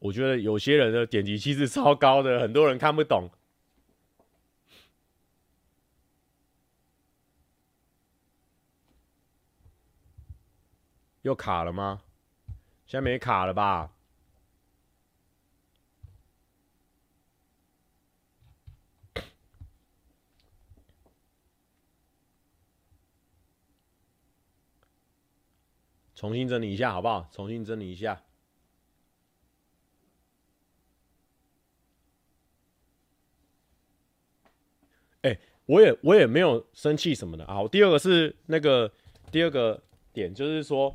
[0.00, 3.30] 我觉得有些人的点击率是超高的，很多人看不懂。
[11.22, 12.02] 又卡了吗？
[12.84, 13.93] 现在没卡了吧？
[26.14, 27.28] 重新整理一下好不好？
[27.32, 28.22] 重新整理一下。
[35.22, 37.66] 哎我也我也没有生气什么的啊。
[37.68, 38.90] 第二个是那个
[39.32, 40.94] 第二个点，就是说，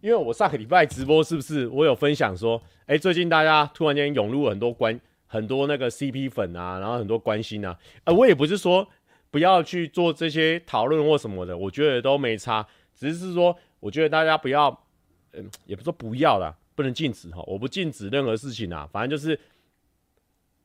[0.00, 8.86] 因为我上个礼拜直播是不是我有分享说，哎、最近大家突然间涌入很多关很多那个 CP 粉啊，然后很多关心啊，呃，我也不是说
[9.30, 14.84] 不要去做这些讨论或什么的，我觉得都没差，只是说我觉得大家不要，
[15.32, 19.38] 嗯、也不说不要啦，不能禁止哈，我不禁止任何事情啊，反正就是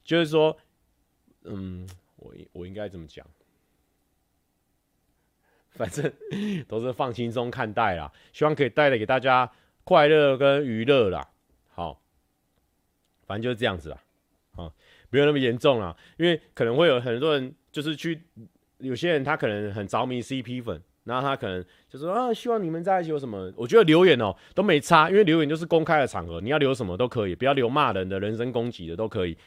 [0.03, 0.57] 就是说，
[1.43, 1.87] 嗯。
[2.23, 3.25] 我我应该怎么讲？
[5.73, 6.13] 反正
[6.67, 9.51] 都是放轻松看待啦，希望可以带来给大家
[9.83, 11.27] 快乐跟娱乐啦。
[11.73, 11.99] 好，
[13.25, 14.03] 反正就是这样子啦。
[14.55, 14.71] 啊，
[15.09, 18.21] 没有那么严重啦，因为可能会有很多人就是去，
[18.77, 23.51] 有些人他可能很着迷 CP 粉，然后他可能就说啊，希望你们在一起有什么？
[23.55, 29.37] 我觉得留言哦、都没差，因为留言就是公开的场合，你要留什么都可以，不要留骂人的、人身攻击的都可以。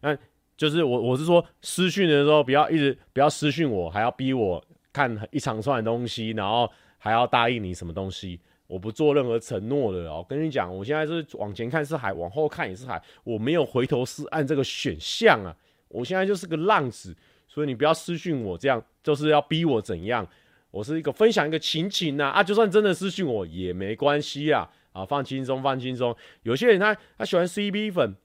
[0.00, 0.16] 那。
[0.54, 10.24] 就是我，我是说私讯的时候，不要一直不要私讯我，还要逼我看一长串的东西，然后还要答应你什么东西，我不做任何承诺的哦。
[10.28, 15.56] 跟你讲，我现在是往前看是海，往后看也是海，我没有回头是岸这个选项啊。
[15.88, 17.16] 我现在就是个浪子，
[17.48, 20.24] 所以你不要私讯我，这样就是要逼我怎样？
[20.72, 26.16] 我是一个分享一个情景呐啊，就算真的私讯我也没关系啊啊，放轻松，放轻松。
[26.42, 28.16] 有些人他他喜欢 CP 粉，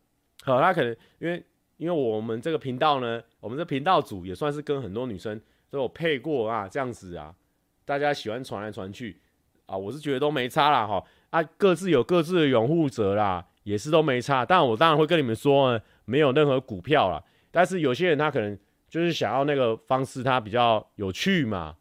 [0.43, 1.45] 好，他可能因为。
[1.77, 7.31] 因为我们这个频道呢，我们这频道组也算是跟很多女生都有配过啊，这样子啊，
[7.85, 9.21] 大家喜欢传来传去
[9.67, 14.43] 啊，我是觉得都没差啦哈，啊，各自有各自的拥护者啦，也是都没差。
[14.43, 18.57] 但我当然会跟你们说呢，没有任何股票啦，但是有些人他可能
[18.89, 21.75] 就是想要那个方式，他比较有趣嘛，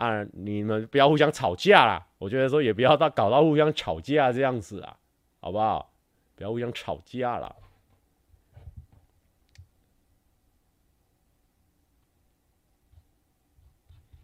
[0.00, 4.96] 啊，你们不要互相吵架啦，我觉得说也不要到搞到互相吵架这样子啊，
[5.40, 5.92] 好不好？
[6.34, 7.54] 不要互相吵架啦。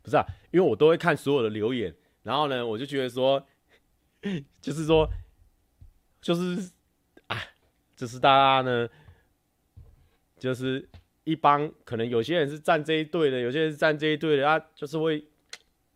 [0.02, 3.46] 不是啊，因为我都会看所有的留言，然后呢，我就觉得说，
[4.62, 5.06] 就是说，
[6.22, 6.72] 就是
[7.26, 7.36] 啊，
[7.94, 8.88] 就是大家呢，
[10.38, 10.88] 就是
[11.24, 15.22] 一帮可能有些人是站这一队的，有些人是站这一队的，啊，就是会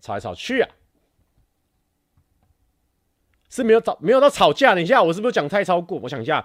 [0.00, 0.70] 吵来吵去啊，
[3.48, 4.74] 是没有吵，没有到吵架。
[4.74, 5.98] 等一下，我是不是讲太超过？
[6.00, 6.44] 我想一下，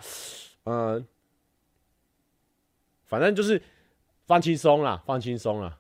[0.65, 1.07] 嗯、
[3.05, 3.61] 反正就是
[4.25, 5.79] 放轻松啦，放轻松啦。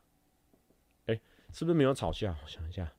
[1.07, 1.19] 哎
[1.53, 2.35] 是不是没有吵架？
[2.43, 2.91] 我想一下，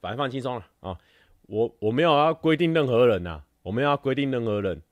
[0.00, 0.98] 反正放轻松了啊！
[1.42, 4.82] 我我没有要规定任何人呐、啊，我没有要规定任何人！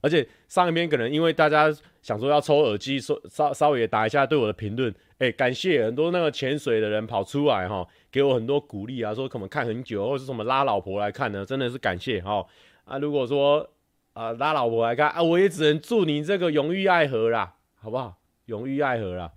[0.00, 12.46] 而且上一边可能因为大家想说要抽耳机，说稍稍微也打一下对我的评论，哎，感谢很多那个潜水的人跑出来哈，给我很多鼓励啊，说可能看很久，或者是什么拉老婆来看呢，真的是感谢哈
[12.84, 12.98] 啊！
[12.98, 13.70] 如果说。
[14.12, 18.18] 啊，拉老婆来看啊，我也只能祝你这个永浴爱河啦，好不好？
[18.46, 19.32] 永浴爱河啦，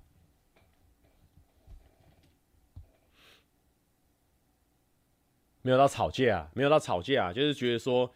[5.62, 8.12] 没有到吵架啊，没有到吵架啊，就是觉得说，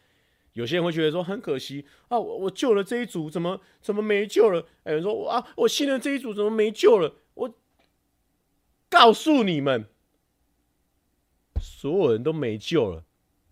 [0.58, 4.66] 有些人会觉得说很可惜啊，我我救了这一组，怎么怎么没救了？
[4.86, 7.14] 有人说啊，我信任这一组，怎么没救了？
[7.36, 7.54] 我
[8.90, 9.86] 告诉你们，
[11.62, 13.04] 所有人都没救了，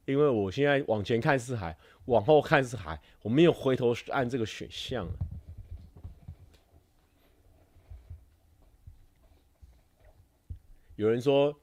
[0.06, 1.78] 因为我现在往前看是海。
[2.06, 5.08] 往后看是海，我没有回头按这个选项。
[10.96, 11.60] 有人说，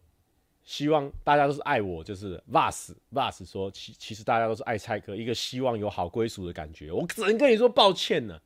[0.73, 6.91] 希望大家都是爱我，就是 Vas Vas 说，其其实大家都是爱蔡哥，一个希望有好归属的感觉。
[6.91, 8.41] 我只能跟你说抱歉呢，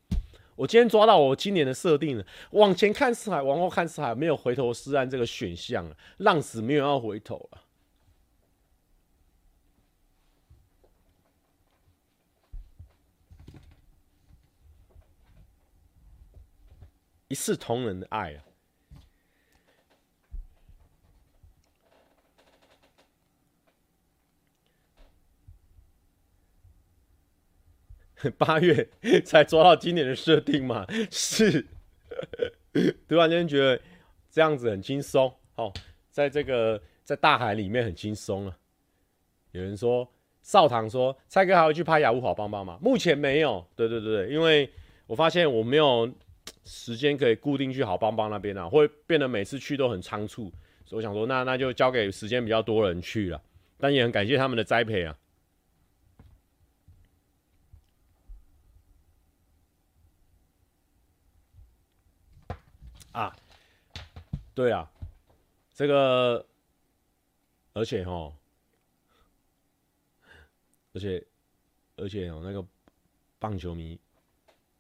[0.57, 7.63] 我今天抓到我今年的设定了，往前看四海，往后看四海，没有回头是岸这个选项了，浪死没有要回头了。
[17.29, 18.43] 一视同仁的爱啊！
[28.33, 28.89] 八月
[29.25, 30.87] 才抓到今年的设定嘛？
[31.11, 31.67] 是，
[33.09, 33.81] 突然间觉得
[34.31, 35.73] 这样子很轻松哦，
[36.11, 38.57] 在这个在大海里面很轻松了。
[39.53, 40.09] 有人说
[40.43, 42.79] 少棠说蔡哥还会去拍雅虎好棒棒吗？
[42.81, 43.67] 目前没有。
[43.75, 44.71] 对对对，因为
[45.07, 46.11] 我发现我没有。
[46.65, 50.51] 时间可以固定去好邦邦那边啊，会变得每次去都很仓促，
[50.85, 53.41] 所以我想说，那那就交给时间比较多人去了，
[53.79, 55.17] 但也很感谢他们的栽培啊。
[63.19, 63.35] 啊，
[64.55, 64.91] 对啊，
[65.75, 66.45] 这个，
[67.73, 68.33] 而且哦，
[70.93, 71.25] 而且
[71.97, 72.65] 而且哦，那个
[73.39, 73.99] 棒球迷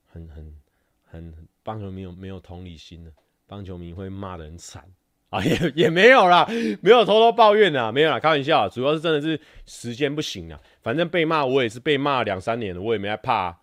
[0.07, 0.61] 很很
[1.07, 1.49] 很。
[1.66, 3.11] 棒球迷有没有同理心呢？
[3.44, 4.88] 棒球迷会骂得很惨
[5.31, 6.46] 啊，也也没有啦，
[6.81, 10.61] 没有偷偷抱怨啊，没有啦，开玩笑，主要是真的是时间不行啊。
[10.81, 13.59] 反正被骂我也是被骂两三年了，我也没害怕，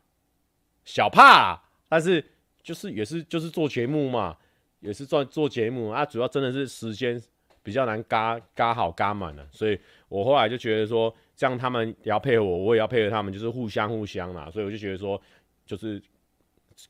[0.83, 2.21] 小怕，但是
[2.61, 4.37] 就是也是就是做节目嘛，
[4.83, 7.19] 也是做做节目啊，主要真的是时间
[7.63, 15.19] 比较难嘎嘎好嘎满了，所以我后来就觉得说，这样他们也要配合我，我也要配合他们，就是互相互相啦，所以我就觉得说，
[15.65, 15.99] 就是。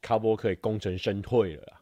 [0.01, 1.81] 卡波可以功成身退了，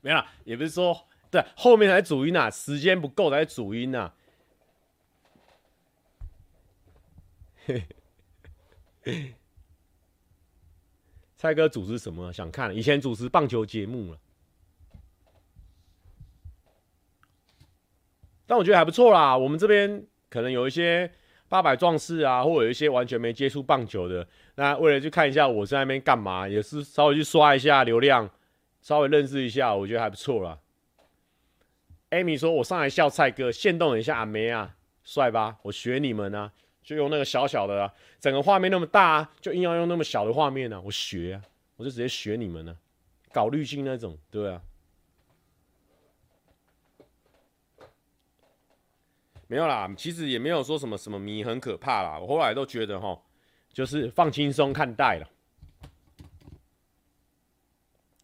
[0.00, 4.12] 没了，也不是说对后面才主音啊，时间不够才主音啊。
[11.36, 12.32] 蔡哥主持什么？
[12.32, 12.74] 想看？
[12.74, 14.18] 以前主持棒球节目了，
[18.46, 19.36] 但我觉得还不错啦。
[19.36, 21.10] 我们这边可能有一些。
[21.46, 28.28] 八百壮士啊，或者有一些完全没接触棒球的，那为了去看一下我在那边干嘛，也是稍微去刷一下流量，
[28.80, 30.58] 稍微认识一下，我觉得还不错啦。
[32.10, 35.58] Amy 说：“我上来笑蔡哥，现动一下阿梅啊，帅吧？
[35.62, 36.50] 我学你们啊，
[36.84, 41.42] 就用那个小小的啊，整个画面那么大啊，就硬要用那么小的画面呢，我学啊，
[41.76, 42.76] 我就直接学你们呢，
[43.32, 44.62] 搞滤镜那种，对啊。”
[49.46, 52.18] 没有啦，其实也没有说什么什么迷很可怕啦。
[52.18, 53.16] 我后来都觉得哈，
[53.72, 55.30] 就是放轻松看待了。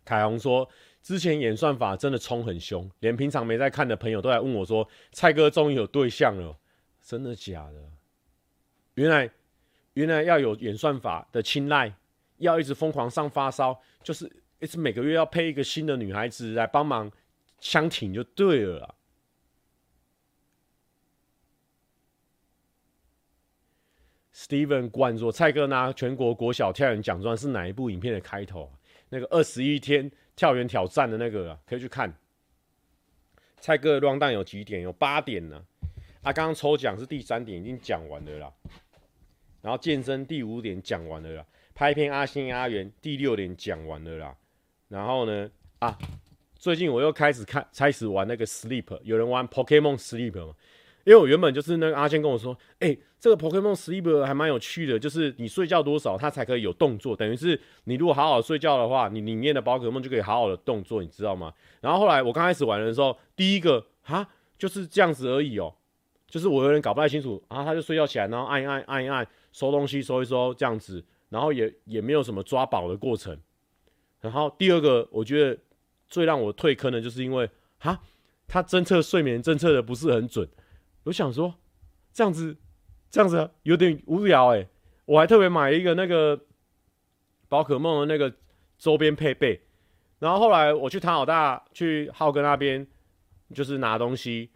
[0.04, 0.68] 凯红说，
[1.02, 6.58] 之前演算法真的冲很凶，连平常没在看的朋友都来问我说：“蔡哥终于有对象了，
[7.02, 7.84] 真的假的？”
[9.00, 9.30] 原来，
[9.94, 11.90] 原来要有演算法的青睐，
[12.36, 17.10] 要一直疯狂上发烧，就是一直每个月要配一个新的女孩子来帮忙
[17.60, 18.94] 相挺就对了啦。
[24.34, 28.70] Steven 冠说：“蔡哥拿全国国小跳远奖状是哪一部影片的开头？
[29.08, 32.14] 那个二十一天跳远挑战的那个啊，可以去看。
[33.58, 34.82] 蔡哥的 rundown 有几点？
[34.82, 35.64] 有八点呢。
[36.22, 38.52] 啊，刚刚抽奖是第三点，已经讲完了啦。
[39.62, 41.44] 然后健身第五点讲完了啦。
[41.74, 44.34] 拍片阿星阿元第六点讲完了啦。
[44.88, 45.96] 然后呢，啊，
[46.56, 50.54] 最近我又开始看，开始玩那个 Sleep，有人玩 Pokemon Sleep 吗？”
[51.04, 61.50] 因为我原本就是那个阿健跟我说，哎、这个 Pokemon Sleep 还蛮有趣的，就是你睡觉多少，它才可以有动作，等于是你如果好好睡觉的话，你里面的宝可梦就可以好好的动作，你知道吗？
[61.80, 65.74] 然后后来我刚开始玩的时候，第一个哈就是这样子而已哦，
[66.28, 73.38] 就是我有点搞不太清楚，然后他就睡觉起来，然后按一按按一按收东西收一收这样子，然后也也没有什么抓宝的过程。
[74.20, 75.58] 然后第二个我觉得
[76.08, 78.00] 最让我退坑的就是因为哈，
[78.46, 80.48] 他侦测睡眠侦测的不是很准。
[81.04, 81.54] 我想说，
[82.12, 82.56] 这样子，
[83.10, 84.66] 这样子有点无聊哎。
[85.06, 86.38] 我还特别买一个那个
[87.48, 88.32] 宝可梦的那个
[88.78, 89.60] 周边配备，
[90.18, 92.86] 然后后来我去唐老大去浩哥那边，
[93.54, 94.50] 就是拿东西，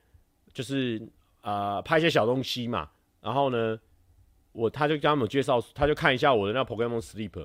[0.52, 1.00] 就是
[1.40, 2.90] 呃拍一些小东西嘛。
[3.20, 3.80] 然后呢，
[4.54, 7.36] 我他就跟他们介绍，他就看一下我的那 Pokemon Sleep，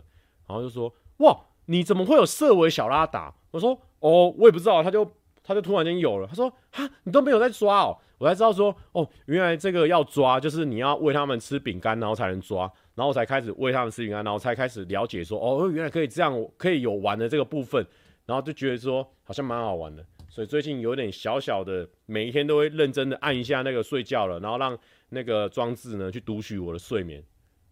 [0.48, 3.34] 然后就说：哇，你怎么会有色违小拉达？
[3.52, 4.82] 我说：哦，我也不知道。
[4.82, 5.12] 他就
[5.44, 6.28] 他就突然间有了。
[6.28, 7.98] 他说：哈，你都没有在抓哦。
[8.20, 17.86] 我才知道说，哦，原来这个要抓，就是你要喂他们吃饼干，然后才能抓，然后才开始喂他们吃饼干，然后才开始了解说，哦，原来可以这样，可以有玩的这个部分，
[18.26, 24.78] 然后就觉得说好像蛮好玩的，所以最近有点小小的，每一天都会认真的按一下那个睡觉了，然后让
[25.10, 27.24] 那个装置呢去读取我的睡眠，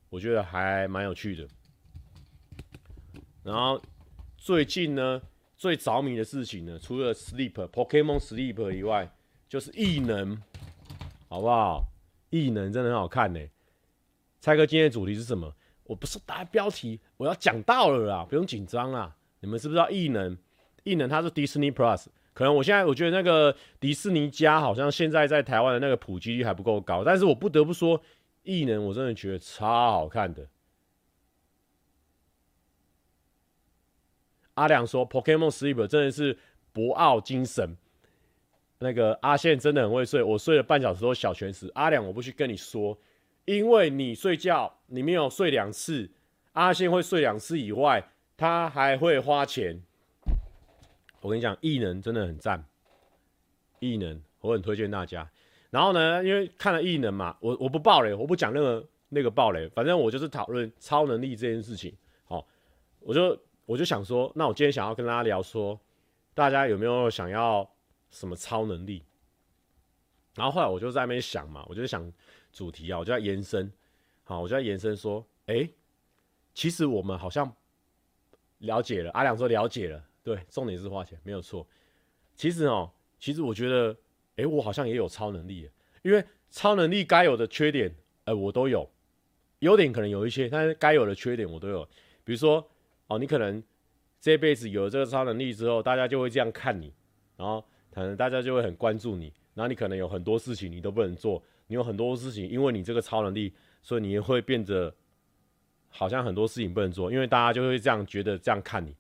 [0.09, 1.47] 我觉得还蛮有趣的。
[3.43, 3.81] 然后
[4.38, 5.21] 最近呢，
[5.55, 9.09] 最着迷的事情呢，除了 Sleep Pokemon Sleep 以外，
[9.47, 10.41] 就是异能，
[11.29, 11.85] 好不好？
[12.29, 13.39] 异能真的很好看呢。
[14.39, 15.55] 蔡哥今天的主题是什么？
[15.83, 19.15] 我不是打标题，我要讲到了啦，不用紧张啦。
[19.39, 20.38] 你们知不知道异能？
[20.83, 22.07] 异能它是 Disney Plus，
[22.38, 27.99] 可能我现在我觉得那个迪士尼家好像现在在台湾的那个普及率还不够高，但是我不得不说，
[28.43, 30.47] 异能我真的觉得超好看的。
[34.53, 36.38] 阿良说，Pokemon Sleep 真的是
[36.71, 37.75] 博奥精神。
[38.77, 41.71] 那个阿宪真的很会睡，我睡了半小时都小全死。
[41.73, 42.95] 阿良，我不去跟你说，
[43.45, 46.11] 因为你睡觉你没有睡两次，
[46.51, 48.07] 阿宪会睡两次以外，
[48.38, 49.81] 他还会花钱。
[51.28, 52.63] 我跟你讲，异能真的很赞，
[53.80, 55.30] 异能我很推荐大家。
[55.69, 61.93] 然后呢，因为看了异能嘛，我我不爆雷，我不讲那个那个爆雷，反正我就是讨论超能力这件事情。
[62.23, 62.47] 好，
[63.01, 65.78] 我就我就想说，那我今天想要跟大家聊说，
[66.34, 67.69] 大家有没有想要
[68.09, 69.03] 什么超能力？
[70.34, 72.09] 然后后来我就在那边想嘛，我就想
[72.53, 73.69] 主题啊，我就在延伸。
[74.23, 75.69] 好，我就在延伸说，哎、
[76.53, 77.53] 其实我们好像
[78.59, 79.11] 了解了。
[79.11, 80.01] 阿良说了解了。
[80.28, 81.65] 对，重点是花钱，没有错。
[82.36, 83.95] 其实哦，其实我觉得，
[84.36, 85.69] 哎，我好像也有超能力，
[86.01, 88.89] 因为超能力该有的缺点，哎，我都有。
[89.59, 91.88] 优点可能有一些，但是该有的缺点我都有。
[92.25, 92.69] 比如说，
[93.07, 93.63] 哦，你可能
[94.19, 96.93] 这辈子有了这个超能力之后，大家就会这样看你，
[97.38, 104.93] 然后可能大家就会很关注你，然后你可能有很多事情你都不能做，你有很多事情，因为你这个超能力，所以你也会变得
[105.88, 108.93] 好像很多事情不能做，因为大家就会这样觉得，这样看你。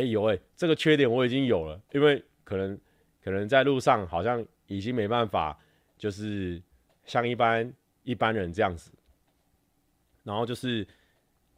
[0.00, 2.78] 哎、欸、有哎、这个缺点我已经有了，因为可能
[3.22, 5.58] 可能在路上好像已经没办法，
[5.98, 6.60] 就是
[7.04, 7.72] 像一般
[8.02, 8.90] 一般人这样子，
[10.24, 10.86] 然后就是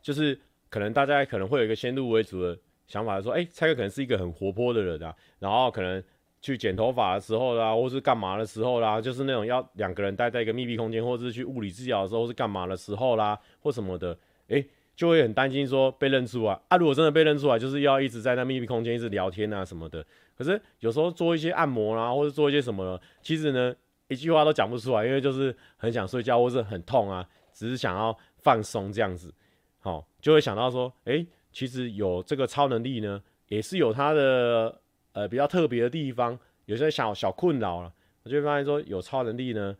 [0.01, 0.38] 就是
[0.68, 6.03] 可能大家可能会有一个先入为主的想法说，哎，蔡哥可能是一个很活泼的人啊，然后可能
[6.40, 14.18] 去剪头发的时候啦，或是干嘛的时候啦，就是那种要两个人待在一个密闭空间，或者是去物理治疗的时候是干嘛的时候啦，或什么的，
[14.49, 14.64] 哎、
[14.95, 16.76] 就会很担心说被认出啊啊！
[16.76, 20.05] 如果真的被认出来，就是要一直在那秘密空间一直聊天啊什么的。
[20.36, 23.74] 可是有时候做一些按摩啦、或者做一些什么，其实呢
[24.09, 29.32] 一句话都讲不出来，因为就是很想睡觉，或是很痛啊，只是想要放松这样子。
[29.80, 34.80] 好，就会想到说，哎、欸，其实有这个超能力呢，也是有它的
[35.12, 37.93] 呃比较特别的地方，有些小小困扰了。
[38.24, 39.74] 我就会发现说，有超能力呢，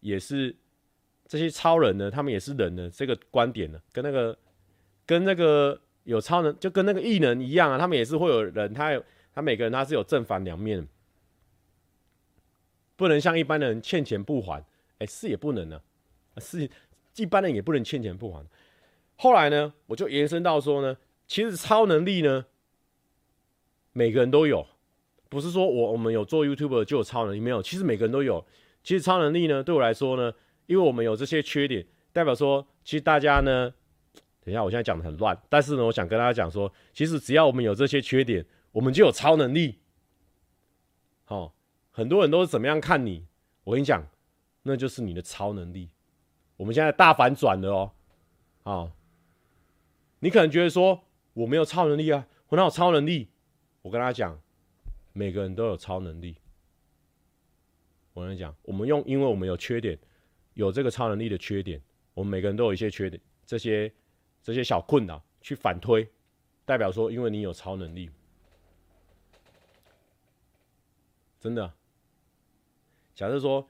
[0.00, 0.54] 也是。
[1.28, 4.38] 这些超人呢，他们也是人的这个观点呢，跟那个
[5.04, 9.02] 跟那个有超能，就跟那个异能一样啊，他们也是会有人，他有
[9.34, 10.86] 他每个人他是有正反两面，
[12.94, 14.64] 不能像一般人欠钱不还，
[14.98, 15.82] 哎，是也不能呢，
[16.38, 16.70] 是
[17.16, 18.46] 一般人也不能欠钱不还。
[19.16, 20.96] 后来呢，我就延伸到说呢，
[21.26, 22.46] 其实超能力呢，
[23.92, 24.64] 每个人都有，
[25.28, 28.46] 不是说我我们有做 YouTube 就有超能力，没有，其实每个人都有。
[28.84, 30.32] 其实超能力呢，对我来说呢。
[30.66, 33.72] 因为我们有这些缺点，代表说，其实大家呢，
[34.44, 39.78] 等一下，我现在讲的很乱，但是呢，我想跟大家讲说，其实只要我们有这些缺点，我们就有超能力。
[41.24, 41.52] 好、哦，
[41.90, 43.26] 很多人都是怎么样看你？
[43.64, 44.06] 我跟你讲，
[44.62, 45.90] 那就是你的超能力。
[46.56, 47.92] 我们现在大反转了哦，
[48.62, 48.92] 好、哦，
[50.20, 51.04] 你可能觉得说
[51.34, 53.28] 我没有超能力啊，我哪有超能力？
[53.82, 54.40] 我跟大家讲，
[55.12, 56.36] 每个人都有超能力。
[58.14, 59.98] 我跟你讲，我们用，因为我们有缺点。
[60.56, 61.78] 有这个超能力的缺点，
[62.14, 63.92] 我们每个人都有一些缺点，这些
[64.42, 66.08] 这些小困扰去反推，
[66.64, 68.10] 代表说，因为你有超能力，
[71.38, 71.70] 真的。
[73.14, 73.68] 假设说，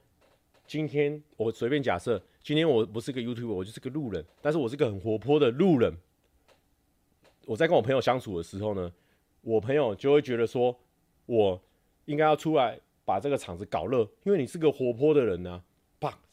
[0.65, 5.93] 今天我随便假设，今天我不是个 YouTube，我就是个路人，但是我是个很活泼的路人。
[7.47, 8.93] 我在跟我朋友相处的时候呢，
[9.41, 10.79] 我朋友就会觉得说，
[11.27, 11.61] 我
[12.05, 15.65] 应该要出来把这个场子搞热，因为你是个活泼的人啊。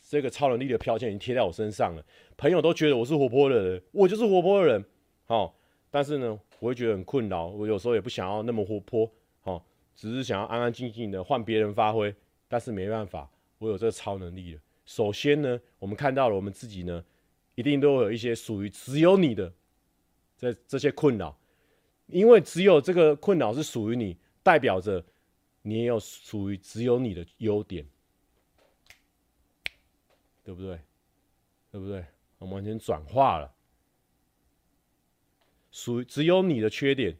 [0.06, 4.86] 这个超能力的标签已经贴在我身上了，朋友都觉得我是活泼的人，我就是活泼的人，
[5.28, 5.52] 哦，
[5.90, 9.10] 但是呢，我会觉得很困扰，我有时候也不想要那么活泼，
[9.44, 9.64] 哦，
[9.96, 12.14] 只是想要安安静静的换别人发挥，
[12.48, 14.62] 但是没办法，我有这个超能力了。
[14.86, 17.04] 首先呢，我们看到了我们自己呢，
[17.56, 19.52] 一定都有一些属于只有你的
[20.38, 21.40] 这这些困扰，
[22.08, 25.02] 因为只有这个困扰是属于你，代表着
[25.62, 27.88] 你也有属于只有你的优点。
[30.44, 30.80] 对不对？
[31.72, 32.06] 对不对？
[32.38, 33.52] 我们完全转化了，
[35.72, 37.18] 属于只有你的缺点，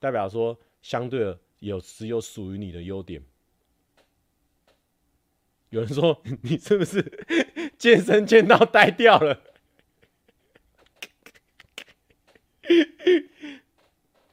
[0.00, 3.22] 代表说相对的有只有属于你的优点。
[5.70, 7.02] 有人说 你是不是
[7.78, 9.40] 健身健到呆掉了？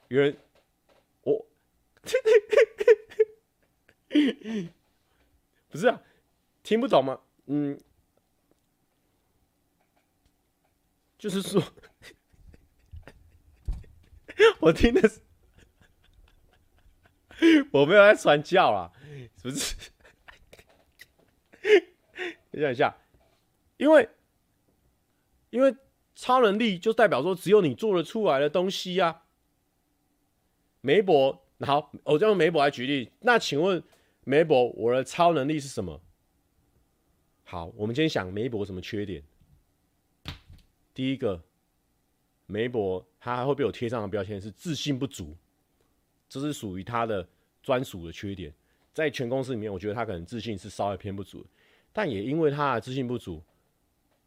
[0.08, 0.36] 有人，
[1.24, 1.46] 我，
[5.70, 6.02] 不是啊，
[6.64, 7.20] 听不懂吗？
[7.48, 7.80] 嗯，
[11.26, 11.60] 就是说，
[14.60, 15.20] 我听的是，
[17.72, 18.92] 我没有在传教啊，
[19.42, 19.76] 是不是？
[22.52, 22.96] 你想一下，
[23.78, 24.08] 因为，
[25.50, 25.76] 因为。
[26.18, 29.26] 超能力就代表说，只有你做得出来的东西呀、啊。
[30.80, 33.12] 梅博，好，我就用梅博来举例。
[33.20, 33.84] 那请问
[34.24, 36.02] 梅博，我的超能力是什么？
[37.44, 39.22] 好，我们今天想梅博什么缺点？
[40.96, 41.40] 第一个，
[42.48, 45.38] 梅博他还会被我贴上的标签是自信不足，
[46.28, 47.28] 这是属于他的
[47.62, 48.52] 专属的缺点。
[48.94, 51.46] 在全公司里面，我觉得他可能自信是稍微偏不足，
[51.94, 53.44] 但也因为他的自信不足，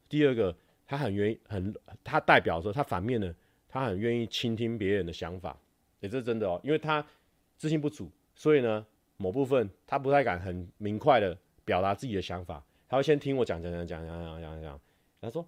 [0.09, 0.57] 第二个。
[0.91, 3.35] 他很愿意，很他代表说他反面的，
[3.69, 5.55] 他很愿意倾听别人的想法，
[6.01, 6.59] 也是真的哦。
[6.65, 7.07] 因为他
[7.59, 8.87] 自信不足，所以呢，
[9.19, 14.81] 某部分他不太敢很明快的表达自己的想法，他会先听我讲讲讲讲讲讲讲讲，
[15.21, 15.47] 他说，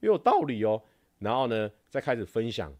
[0.00, 0.82] 也有道理哦，
[1.18, 2.74] 然后呢，再开始分享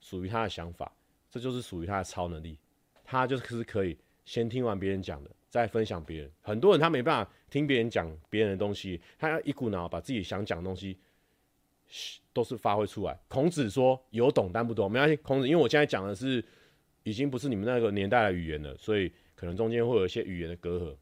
[0.00, 0.92] 属于他的想法，
[1.30, 2.58] 这就是属于他的超能力，
[3.04, 5.30] 他就是可以先听完别人讲的。
[5.54, 10.98] 再分享别人，很多人他没办法听别人讲别人的东西，他要一股脑把自己想讲的东西，
[12.32, 13.16] 都是发挥出来。
[13.28, 15.14] 孔子说有懂但不懂，没关系。
[15.18, 16.44] 孔子，因为我现在讲的是
[17.04, 20.96] 已经不是你们那个年代的语言了，所以可能中间会有一些语言的隔阂。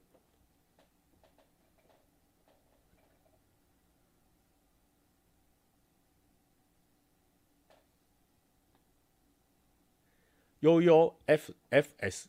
[10.62, 12.28] 悠悠 F F S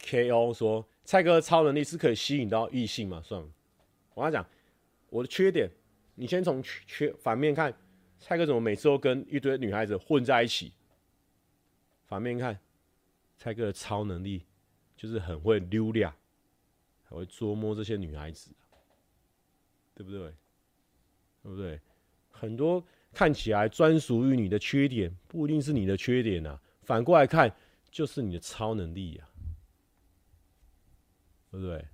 [0.00, 0.84] K O 说。
[1.04, 3.20] 蔡哥的超能力是可以吸引到异性吗？
[3.24, 3.48] 算了，
[4.14, 4.48] 我跟他讲，
[5.10, 5.68] 我的缺点，
[6.14, 7.74] 你先从缺反面看，
[8.20, 10.72] 蔡哥怎么每次都跟一堆女孩子混在一起？
[12.06, 12.56] 反面看，
[13.36, 14.46] 蔡哥的超能力
[14.96, 16.14] 就是很会溜达，
[17.02, 18.52] 还会捉摸这些女孩子，
[19.94, 20.20] 对不对？
[21.42, 21.80] 对不对？
[22.30, 27.52] 很多看起来专属于你的缺点，不一定是你的缺点啊，反过来看，
[27.92, 29.28] 就是你的超能力呀。
[31.52, 31.84] 对不对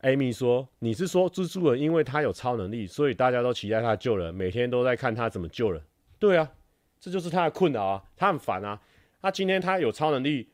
[0.00, 5.80] ？Amy 说：“你是说蜘蛛人，因为他有超能力，所以大家都期待他救人，每天都在看他怎么救人。”
[6.18, 6.52] 对啊，
[6.98, 8.82] 这就是他的困扰啊，他很烦啊。
[9.22, 10.50] 他今天他有超能力，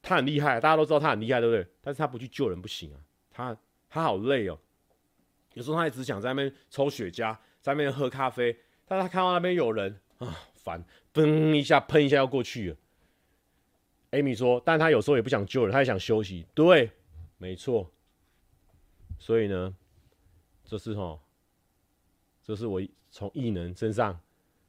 [0.00, 1.70] 他很厉害，大家都知道他很厉害，对不对？
[1.82, 2.98] 但是他不去救人不行啊，
[3.30, 3.56] 他
[3.90, 4.58] 他好累哦。
[5.52, 10.34] 有时候他也只想在那边抽雪茄，在那边喝咖啡，但他看到那边有人啊，
[10.70, 12.76] 烦，嘣一下喷一下要过去了。
[14.12, 16.46] Amy 说：“但他有时候也不想救人，他也想休息。
[16.54, 16.90] 对，
[17.38, 17.90] 没错。
[19.18, 19.74] 所以呢，
[20.64, 21.18] 这是齁，
[22.44, 24.18] 这是我从异能身上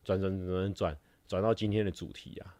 [0.04, 0.98] 转转转转
[1.28, 2.56] 转到今天的主题啊。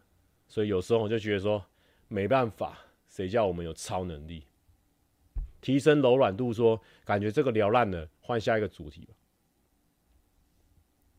[0.48, 1.64] 所以有时候我就觉得说，
[2.08, 2.78] 没办法，
[3.08, 4.44] 谁叫我们有超能力？
[5.60, 9.14] 提升柔软度说，说感觉这个聊烂了，换下一个主题吧。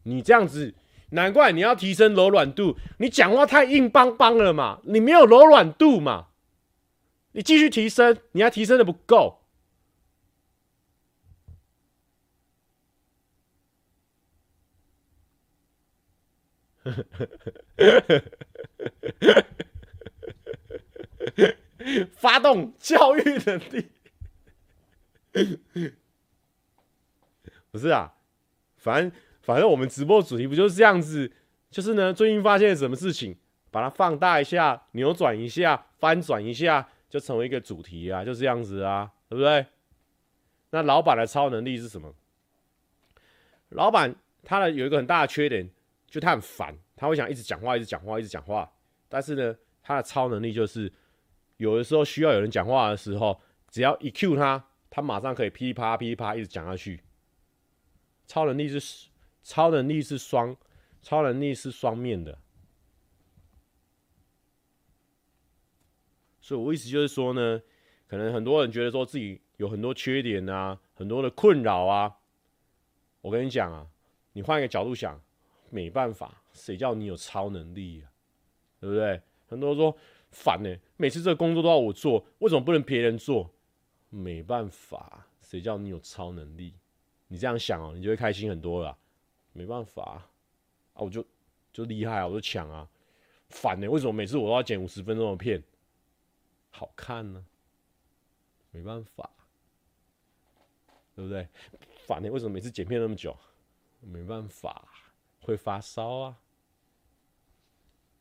[0.04, 0.74] 你这样子。”
[1.12, 6.30] 难怪你要提升柔软度，你讲话太硬邦邦了嘛，你没有柔软度嘛，
[7.34, 9.42] 你继续提升，你还提升的不够。
[22.16, 23.90] 发动教育能力，
[27.72, 28.14] 不是啊，
[28.78, 29.12] 反正。
[29.44, 31.32] 反正我们直播主题不就是这样子？
[31.70, 33.36] 就是呢，最近发现什么事情，
[33.72, 39.66] 把它放大一下，扭转一下，翻转一下，就成为一个主题啊，就这样子啊，对不对？
[40.70, 42.14] 那老板的超能力是什么？
[43.70, 45.70] 老板他的有一个很大的缺点，
[46.08, 48.72] 就他很烦，他会想一直讲话，一直讲话，一直讲话。
[49.10, 50.90] 但是呢，他的超能力就是，
[51.58, 57.02] 有的时候需要有人讲话的时候，只要一 cue 他，他马上可以噼里啪啦噼里啪啦一直讲下去。
[58.28, 59.10] 超能力是。
[59.44, 60.56] 超能力是双，
[61.02, 62.40] 超能力是双面的，
[66.40, 67.62] 所以我意思就是说呢，
[68.08, 72.18] 可能很多人觉得说自己有很多缺点啊，很多的困扰啊。
[73.22, 73.88] 我跟你讲啊，
[74.32, 75.22] 你换一个角度想，
[75.70, 78.12] 没办法，谁叫你有超能力啊？
[78.80, 79.22] 对不对？
[79.48, 79.98] 很多人说
[80.32, 83.54] 烦呢，每次这个工作都要我做，为什么不能别人做？
[84.10, 86.74] 没办法，谁叫你有超能力？
[87.28, 88.98] 你这样想哦，你就会开心很多了。
[89.54, 90.30] 没办法啊，
[90.96, 91.26] 啊我就
[91.72, 92.90] 就厉害啊，我就抢啊，
[93.50, 95.64] 烦呢、为什么每次我都要剪五十分钟的片？
[96.72, 97.46] 好看呢？
[98.72, 99.30] 没办法，
[101.16, 101.48] 对不对？
[102.08, 103.38] 烦呢、为什么每次剪片那么久？
[104.02, 104.88] 没办法，
[105.42, 106.38] 会发烧啊，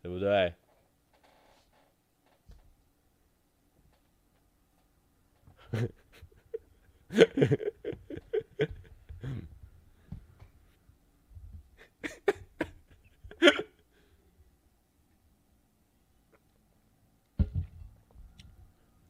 [0.03, 0.55] 对不对？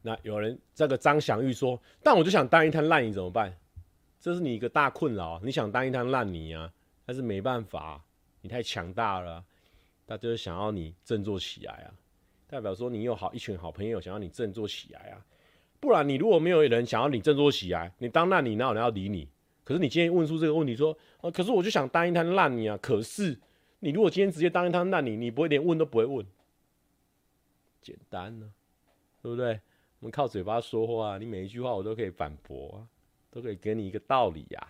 [0.02, 3.56] 那有人这个张祥玉说，但我就想当一滩烂泥怎么办？
[4.20, 6.72] 这是你一个大困扰，你想当一滩烂泥啊，
[7.04, 8.00] 但是没办法，
[8.40, 9.44] 你太强大了啊，
[10.06, 11.94] 他就是想要你振作起来啊，
[12.46, 15.24] 代表说你有好一群好朋友想要你振作起来啊，
[15.80, 19.28] 不然你如果没有人想要你振作起来，你当烂泥哪有人要理你？
[19.64, 23.36] 可是你今天问出这个问题说，啊，可是我就想当一滩烂泥啊，可是
[23.80, 26.24] 你如果今天直接当一滩烂泥，你不会连问都不会问，
[27.80, 28.52] 简单呢，
[29.20, 29.60] 对不对？
[30.02, 32.82] 我们靠嘴巴说话，你每一句话我都可以反驳啊，
[33.30, 34.66] 都可以给你一个道理呀、啊。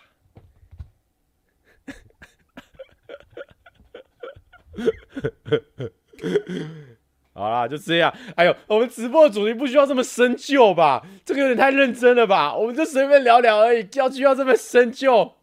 [7.33, 8.15] 好啦，就这样。
[8.37, 11.03] 哎呦，我们直播的主题不需要这么深究吧？
[11.25, 12.55] 这个有点太认真了吧？
[12.55, 15.37] 我们就随便聊聊而已，要需要这么深究？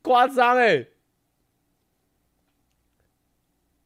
[0.00, 0.86] 夸张哎！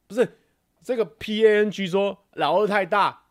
[0.07, 0.39] 不是
[0.81, 3.23] 这个 P A N G 说老二太大，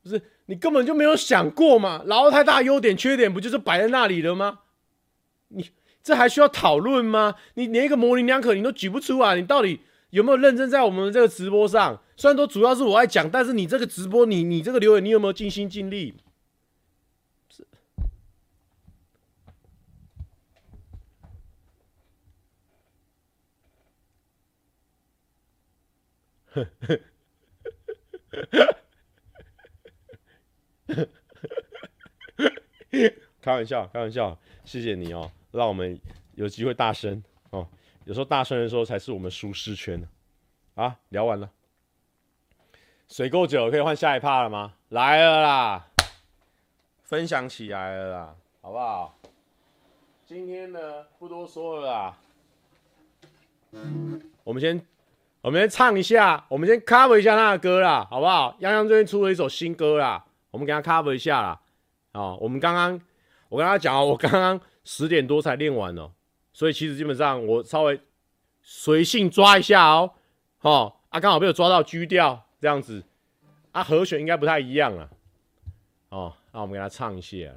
[0.00, 0.22] 不是。
[0.46, 4.60] 你根本就没有想过嘛，老二太大优点缺点不就是摆在那里了吗？
[5.48, 5.70] 你
[6.02, 7.36] 这还需要讨论吗？
[7.54, 9.80] 你连一个模棱两可你都举不出来，你到底
[10.10, 12.02] 有没有认真在我们这个直播上？
[12.16, 16.14] 虽然说主要是我爱讲，但是你这个直播，你你这个留言，你有没有尽心尽力？
[17.48, 17.66] 是，
[26.52, 27.00] 呵呵
[28.30, 28.81] 呵呵。
[33.40, 35.98] 开玩笑，开玩笑，谢谢你哦，让我们
[36.34, 37.66] 有机会大声哦。
[38.04, 40.06] 有时候大声的时候才是我们舒适圈。
[40.74, 41.50] 啊，聊完了，
[43.06, 44.74] 水够久，可以换下一趴了吗？
[44.88, 45.86] 来了啦，
[47.02, 49.18] 分享起来了啦，好不好？
[50.24, 52.18] 今天呢，不多说了啦。
[54.44, 54.80] 我们先，
[55.42, 58.56] 我们先唱一下，我们先 cover 一下他的歌啦，好不好？
[58.60, 60.24] 泱泱最近出了一首新歌啦。
[60.52, 61.60] 我们给他 cover 一下啦，
[62.12, 63.00] 哦，我们刚刚
[63.48, 66.12] 我跟他讲哦，我刚刚十点多才练完哦，
[66.52, 68.00] 所以其实基本上我稍微
[68.62, 70.14] 随性抓一下哦，
[70.60, 73.02] 哦，啊，刚好被我抓到 G 调这样子，
[73.72, 75.10] 啊，和弦应该不太一样啊，
[76.10, 77.52] 哦，那我们给他唱一下，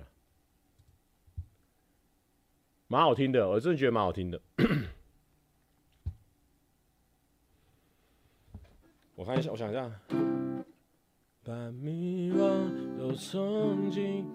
[2.87, 4.41] 蛮好听的，我真的觉得蛮好听的，
[9.15, 9.91] 我看一下，我想一下。
[11.47, 14.25] 把迷惘都冲进，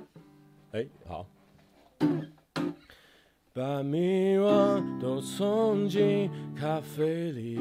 [0.71, 1.27] 哎，好。
[3.53, 7.59] 把迷惘都冲进咖啡里，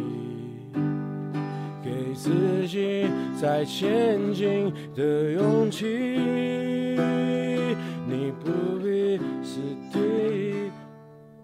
[1.83, 3.07] 给自己
[3.41, 5.87] 再前进的勇气。
[8.07, 9.59] 你不必死
[9.91, 10.69] 敌。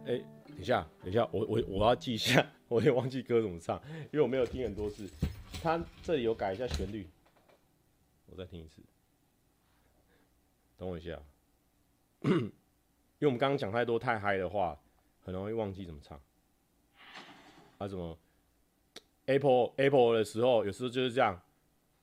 [0.06, 3.82] 哎，等一下，等一下，我我我要记一下，我也忘记歌怎么唱，
[4.14, 5.10] 因为我没有听很多次。
[5.64, 7.08] 他这里有改一下旋律。
[8.36, 8.82] 我再听一次，
[10.78, 11.18] 等我一下，
[12.20, 12.52] 因
[13.20, 14.78] 为我们刚刚讲太多太嗨的话，
[15.24, 16.20] 很容易忘记怎么唱。
[17.78, 18.18] 啊，怎么
[19.28, 21.42] Apple Apple 的时候，有时候就是这样，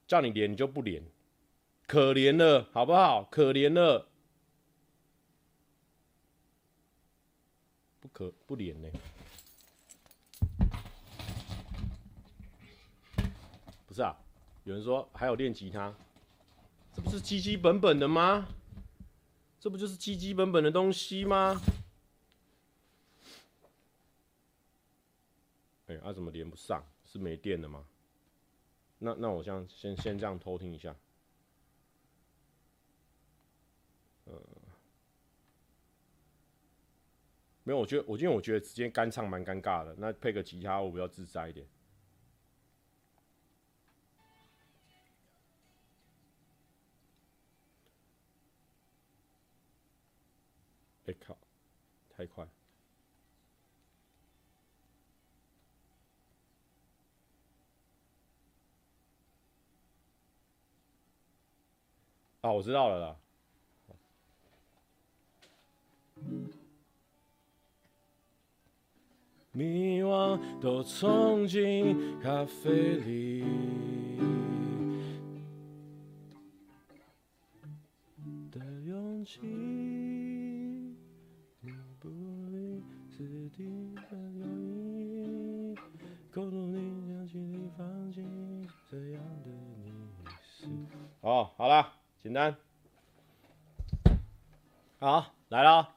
[0.07, 1.05] 叫你连你就不连，
[1.87, 3.25] 可怜了，好不好？
[3.25, 4.09] 可怜了，
[8.01, 8.89] 不可不连呢？
[13.87, 14.17] 不是啊，
[14.65, 15.95] 有人说还有练吉他。
[16.95, 18.49] 这不是基基本本的吗？
[19.59, 21.61] 这不就是基基本本的东西吗？
[25.87, 26.85] 哎，啊怎么连不上？
[27.05, 27.85] 是没电了吗？
[28.99, 30.97] 那那我这样先先这样偷听一下。
[34.25, 34.41] 呃，
[37.65, 41.67] 没有，我觉得我因为我觉得直接干唱蛮尴尬的，那配个吉他我比较自在一点。
[52.23, 52.47] 太快！
[62.43, 63.17] 啊，我知道了啦。
[69.51, 73.41] 迷惘都冲进咖啡里
[78.53, 80.02] 的勇气。
[83.27, 83.63] 此。
[87.77, 88.21] 放弃
[88.91, 89.51] 这样的
[89.83, 89.91] 你
[90.43, 90.67] 是。
[91.21, 91.93] 好，好了，
[92.23, 92.55] 简单。
[94.99, 95.89] 好，来了。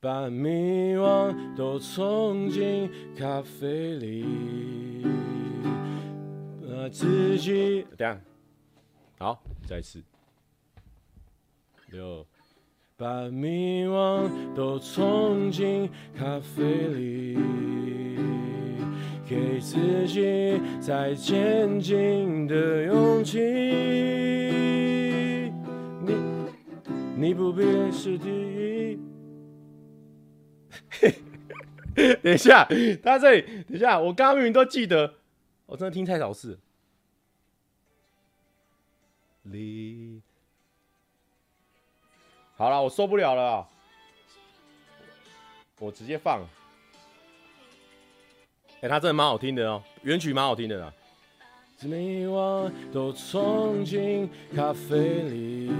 [0.00, 5.06] 把迷惘都冲进咖啡里，
[6.60, 7.86] 把自己。
[7.96, 8.20] 等下，
[9.18, 10.02] 好，再次。
[11.88, 12.26] 六。
[12.96, 17.38] 把迷惘都冲进咖啡里，
[19.28, 23.40] 给自己再前进的勇气。
[26.04, 26.14] 你，
[27.16, 28.98] 你不必是第一。
[32.22, 32.66] 等一下，
[33.02, 35.14] 他这里，等一下，我刚刚明明都记得，
[35.66, 36.58] 我真的听太少次。
[39.42, 40.11] 你，
[42.62, 43.66] 好了，我受不了了，
[45.80, 46.40] 我直接放。
[48.76, 50.92] 哎、欸，他真的蛮好听的哦，原曲蛮好听的啦。
[51.80, 55.72] 迷惘都冲进咖啡里。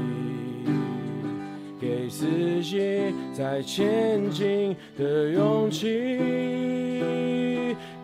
[1.80, 6.18] 给自己再前进的勇气，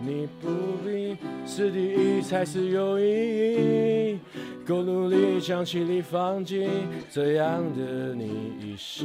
[0.00, 0.48] 你不
[0.84, 1.16] 必
[1.46, 4.18] 是第一才是有意义，
[4.66, 6.68] 够努力将气力放进，
[7.10, 9.04] 这样的你已是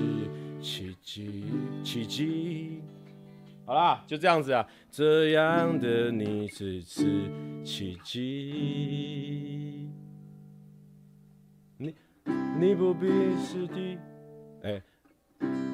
[0.62, 1.46] 奇迹，
[1.84, 2.82] 奇迹。
[3.66, 7.04] 好啦，就这样子啊，这样的你只是
[7.64, 9.90] 奇迹，
[11.78, 11.96] 你
[12.60, 13.08] 你不必
[13.38, 13.98] 是第。
[14.64, 14.84] 哎、欸，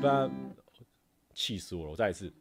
[0.01, 0.29] 把
[1.33, 1.91] 气死我了！
[1.91, 2.31] 我再一次，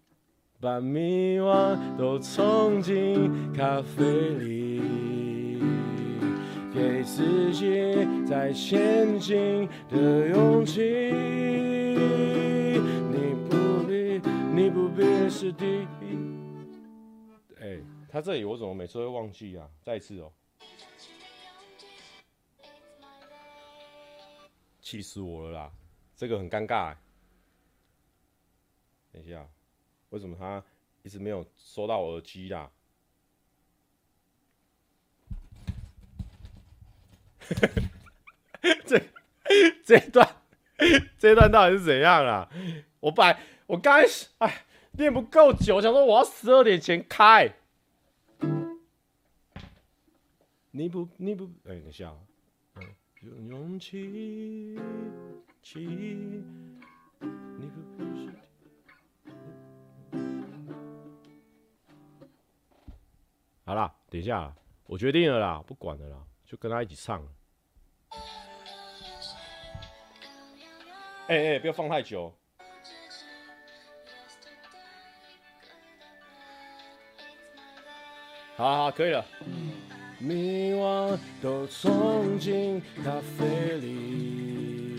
[0.60, 5.62] 把迷惘都冲进咖啡里，
[6.74, 10.80] 给自己再前进的勇气。
[13.12, 14.20] 你不必，
[14.52, 16.18] 你不必是第一。
[17.60, 17.78] 哎、
[18.08, 19.70] 他这里我怎么每次会忘记啊？
[19.80, 20.32] 再一次哦，
[24.80, 25.70] 气死我了啦！
[26.16, 26.96] 这个很尴尬，
[29.12, 29.46] 等一下，
[30.10, 30.62] 为什么他
[31.02, 32.70] 一直没有收到我耳机啦？
[38.86, 39.00] 这
[39.84, 40.36] 这一段
[41.18, 42.48] 这一段到底是怎样啦？
[43.00, 47.54] 我本来我刚开始哎练不够久，想说我要十二点前开。
[50.70, 52.12] 你不你不哎，等一下，
[53.22, 54.78] 有勇气。
[55.74, 56.42] 你
[63.68, 64.50] 好啦，等一下，
[64.86, 67.22] 我决定了啦，不管了啦，就跟他一起唱。
[71.26, 72.32] 哎、欸、哎、欸，不要放太久。
[78.56, 79.22] 好好，可以了。
[80.18, 84.96] 迷惘都冲进咖啡里。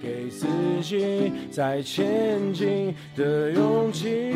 [0.00, 0.46] 给自
[0.80, 4.30] 己再前进的勇气，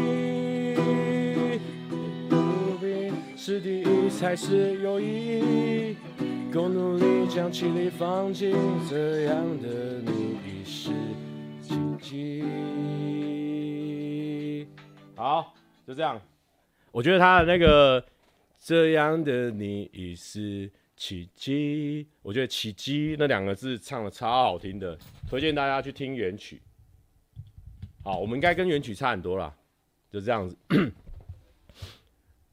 [3.45, 5.05] 是第一才是有意
[5.41, 5.97] 义，
[6.53, 8.55] 够努力将气力放进，
[8.89, 10.93] 这样的你已是
[11.61, 12.45] 奇迹。
[15.17, 15.53] 好，
[15.85, 16.23] 就这样。
[16.93, 18.07] 我觉得他的那个
[18.61, 20.71] 这样的你已是。
[20.95, 24.97] 奇迹，我觉得“奇迹”那两个字唱得超好听的，
[25.29, 26.63] 推荐大家去听原曲。
[28.05, 29.53] 好，我们应该跟原曲差很多啦，
[30.13, 30.57] 就这样子。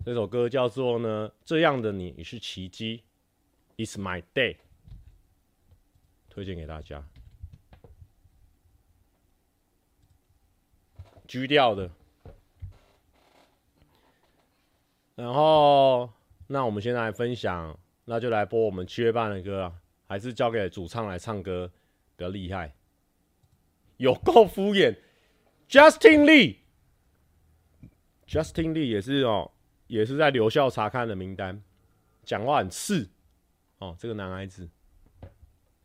[0.05, 3.03] 这首歌叫做呢，这样的你，是奇迹
[3.77, 4.57] ，It's my day，
[6.29, 7.05] 推荐给大家。
[11.27, 11.91] G 调的，
[15.15, 16.11] 然后
[16.47, 17.77] 那我们现在来分享。
[18.05, 19.71] 那就来播我们七月半的歌啊，
[20.07, 21.71] 还是交给主唱来唱歌
[22.15, 22.73] 比较厉害，
[23.97, 24.97] 有够敷衍。
[25.69, 26.23] Justin
[28.25, 29.51] Lee，Justin Lee 也是哦，
[29.89, 31.61] 也是在留校查看的名单，
[32.23, 33.09] 讲话很刺
[33.79, 34.69] 哦，这个男孩子，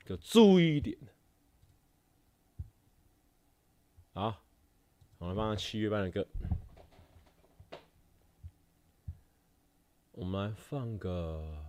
[0.05, 0.97] 就注意一点。
[4.13, 4.45] 好，
[5.17, 6.27] 我来放他七月半的歌，
[10.13, 11.65] 我们来放个。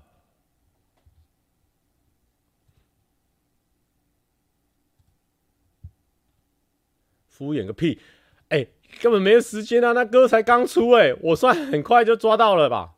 [7.28, 8.00] 敷衍个屁！
[8.48, 8.66] 哎、
[9.02, 9.92] 根本没有时间啊！
[9.92, 12.96] 那歌才刚出哎、我算很快就抓到了吧？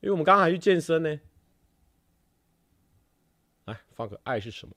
[0.00, 1.20] 因为我们刚刚还去健身呢。
[3.66, 4.74] 来放个爱是什么？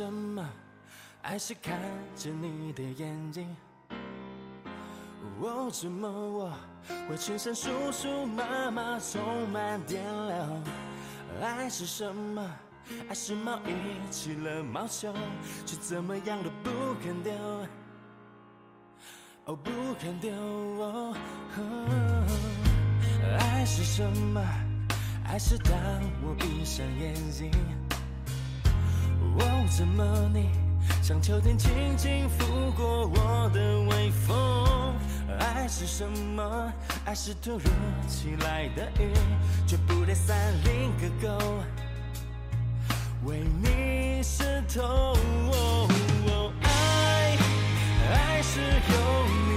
[0.00, 0.42] 什么
[1.20, 1.78] 爱是看
[2.16, 3.54] 着你的眼睛。
[5.42, 6.50] 哦，怎么我
[7.06, 10.62] 会全身酥酥麻麻充满电流？
[11.42, 12.50] 爱是什么？
[13.10, 15.12] 爱是毛衣起了毛球，
[15.66, 16.70] 却怎么样都不
[17.02, 17.32] 肯丢。
[19.44, 19.70] 哦，不
[20.00, 20.32] 肯丢。
[20.32, 21.14] 哦，
[23.38, 24.40] 爱是什么？
[25.26, 25.74] 爱是当
[26.24, 27.50] 我闭上眼睛。
[29.70, 30.04] 怎么
[30.34, 30.50] 你
[31.00, 34.94] 像秋天轻轻拂过我的微风？
[35.38, 36.72] 爱是什么？
[37.04, 37.70] 爱是突如
[38.06, 39.12] 其来的雨，
[39.66, 41.62] 却不带伞淋个够，
[43.24, 44.82] 为你湿透。
[45.52, 47.38] 哦，爱，
[48.12, 49.00] 爱是永
[49.38, 49.49] 恒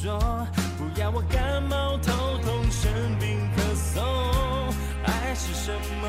[0.00, 0.16] 说
[0.78, 2.88] 不要我感冒、头痛、生
[3.18, 4.00] 病、咳嗽。
[5.04, 6.06] 爱是什么？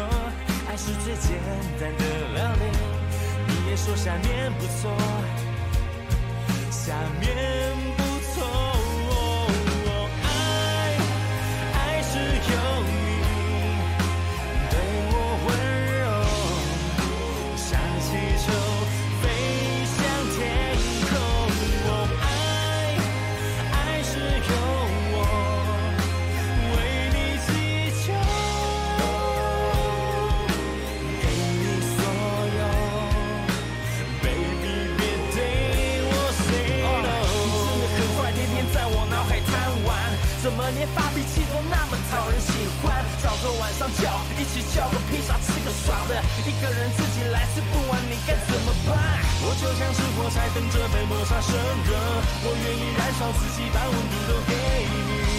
[0.69, 1.39] 爱是最简
[1.79, 2.65] 单的料理。
[3.47, 4.91] 你也说下面不错，
[6.69, 7.78] 下面。
[40.71, 42.51] 连发脾气都那么讨人喜
[42.81, 48.95] 欢，找个晚上叫一起叫个披萨，吃个爽的，一个人自己来吃不完，你该怎么办？
[49.41, 51.95] 我就像是火柴，等着被摩擦生热，
[52.43, 54.53] 我愿意燃烧自己，把温度都给
[54.93, 55.38] 你，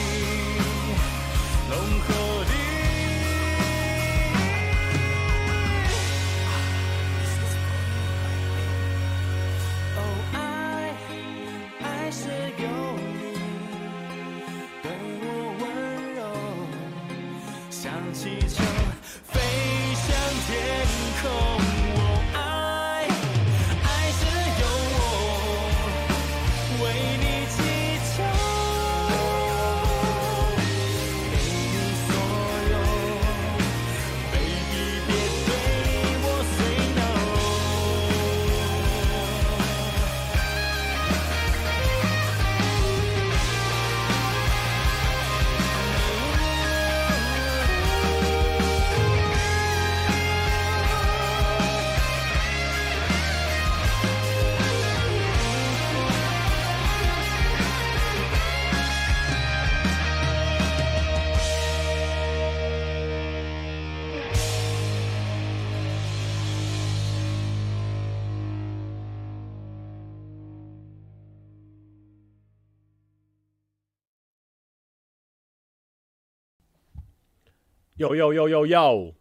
[78.16, 79.14] 有有有有有，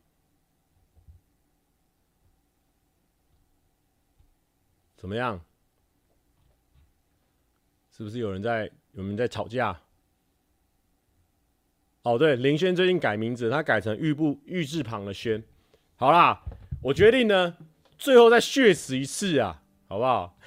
[4.95, 5.39] 怎么样？
[7.91, 9.81] 是不是有人在有人在吵架？
[12.03, 15.43] 哦，对，林轩最近改名字，他改成玉部玉字旁的轩。
[15.97, 16.41] 好啦，
[16.81, 17.57] 我决定呢，
[17.97, 20.39] 最后再血死一次啊，好不好？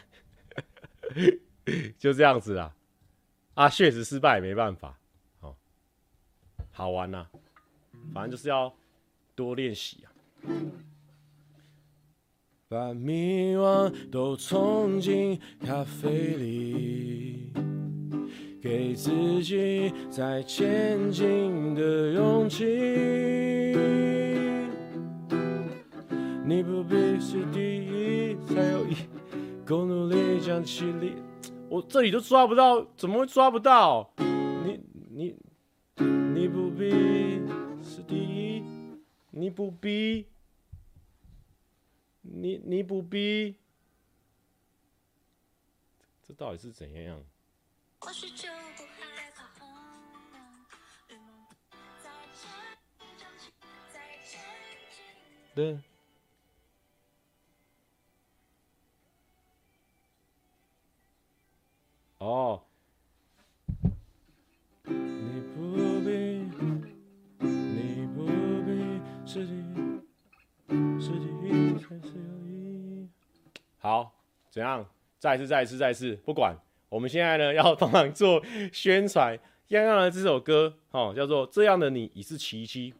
[1.99, 2.74] 就这样子啦。
[3.53, 4.99] 啊，血死失败没办法，
[5.40, 5.55] 好，
[6.72, 7.41] 好玩呐、啊。
[8.12, 8.72] 反正就是要
[9.34, 10.12] 多练习啊！
[12.68, 17.53] 把迷惘都冲进咖啡里，
[18.62, 22.64] 给自己再前进的勇气。
[26.44, 28.96] 你不必是第一，才有一，
[29.66, 31.12] 够努力将气力。
[31.68, 34.12] 我这里都抓不到，怎么会抓不到？
[34.64, 34.80] 你
[35.11, 35.34] 你
[35.98, 37.41] 你不必。
[39.43, 40.28] 你不必，
[42.20, 43.57] 你你不必，
[46.22, 47.20] 这到底是怎样？
[55.57, 55.80] 对。
[62.18, 62.62] 哦。
[73.83, 74.12] 好，
[74.49, 74.87] 怎样？
[75.18, 76.57] 再次，再次，再次，不管。
[76.89, 78.41] 我们现在呢， 要帮忙做
[78.72, 79.37] 宣传。
[79.68, 82.93] 样样的这首歌，哦，叫做《这样的你已是奇迹》。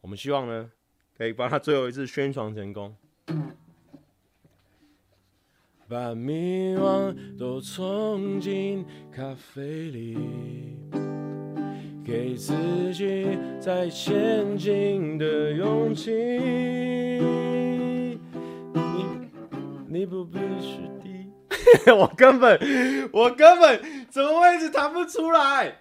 [0.00, 0.70] 我们希望呢，
[1.18, 2.94] 可以帮他最后一次宣传成功。
[5.88, 10.16] 把迷惘都冲进咖啡里，
[12.04, 12.54] 给自
[12.94, 16.12] 己再前进的勇气。
[19.88, 21.30] 你不必是第，
[21.92, 22.58] 我根本
[23.12, 25.80] 我根本怎么会一直弹不出来？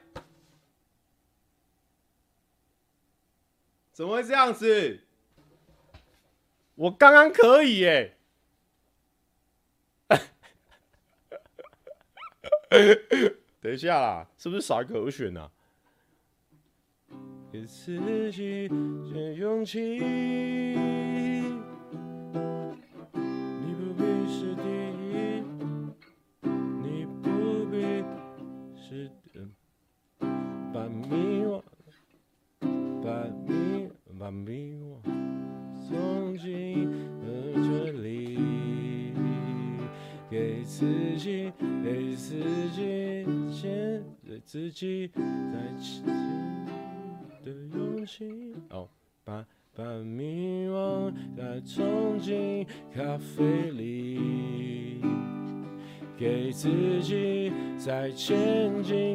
[3.91, 5.01] 怎么会这样子？
[6.75, 8.17] 我刚刚可以耶。
[13.61, 15.49] 等一下啦，是不是少一个和弦呢？
[17.51, 18.67] 给自己
[19.11, 19.97] 些勇气，
[44.65, 46.01] 自己再次
[47.43, 48.55] 的勇气。
[48.71, 48.89] 哦，
[49.23, 49.45] 把
[49.75, 55.01] 把迷惘再冲进咖啡里，
[56.17, 59.14] 给自己再前进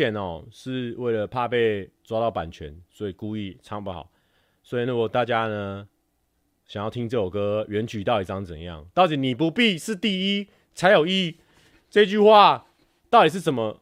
[0.00, 4.10] 显哦，是为了怕被抓到版权，所以故意唱不好。
[4.62, 5.86] 所以如果大家呢
[6.64, 11.38] 想要听这首歌原曲到底长怎样，到底你不必是第一才有意义，
[11.90, 12.66] 这句话
[13.08, 13.80] 到底是怎么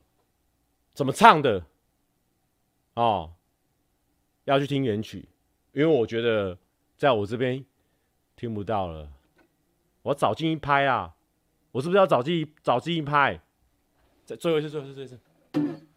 [0.93, 1.65] 怎么唱的？
[2.95, 3.35] 哦。
[4.45, 5.29] 要去听原曲，
[5.73, 6.57] 因为我觉得
[6.97, 7.63] 在我这边
[8.35, 9.13] 听不到了。
[10.01, 11.15] 我找进一拍啊！
[11.73, 13.43] 我是不是要找进找进一拍？
[14.25, 15.88] 再最后一次，最后一次，最后一次。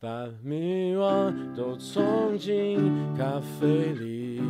[0.00, 2.78] 把迷惘都冲进
[3.16, 4.40] 咖啡里，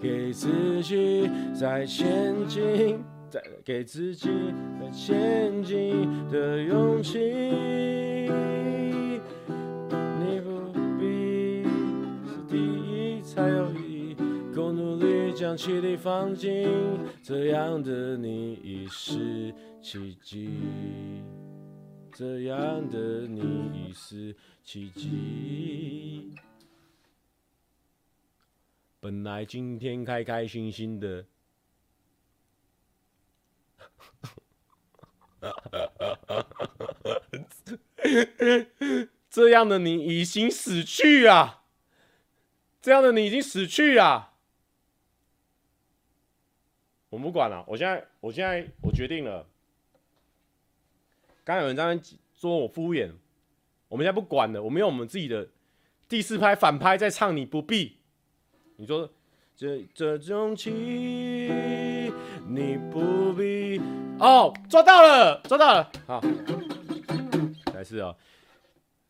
[0.00, 4.30] 给自己再前进，再给自己
[4.80, 7.18] 再前进的勇气。
[10.18, 11.62] 你不必
[12.24, 14.16] 是第一才有意义，
[14.56, 16.66] 够努力将气力放进，
[17.22, 19.52] 这样的你已是
[19.82, 20.48] 奇迹，
[22.20, 26.34] 这样的你已是奇迹。
[29.00, 31.24] 本来今天开开心心的，
[39.30, 41.64] 这样的你已经死去啊！
[42.82, 44.34] 这样的你已经死去啊！
[47.08, 49.46] 我们不管了，我现在，我现在，我决定了。
[51.50, 52.00] 刚有人在那
[52.32, 53.10] 说我敷衍，
[53.88, 55.48] 我们现在不管了，我们用我们自己的
[56.08, 57.96] 第四拍反拍在唱，你不必。
[58.76, 59.10] 你说
[59.56, 60.72] 这这种情，
[62.46, 63.80] 你不必。
[64.20, 66.22] 哦，抓到了，抓到了，好，
[67.74, 68.14] 来试哦。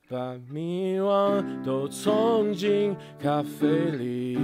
[0.09, 4.39] 把迷惘都冲进咖啡里，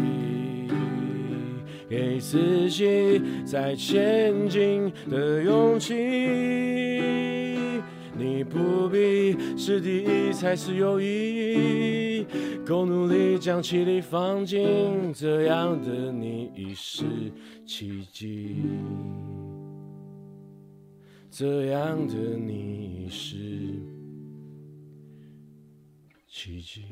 [1.89, 6.96] 给自己再前进的勇气。
[8.19, 12.27] 你不必是第一才是有意义，
[12.65, 17.05] 够努力将气力放进，这样的你已是
[17.67, 18.57] 奇迹，
[21.31, 23.37] 这样的你已是。
[26.29, 26.83] 奇迹。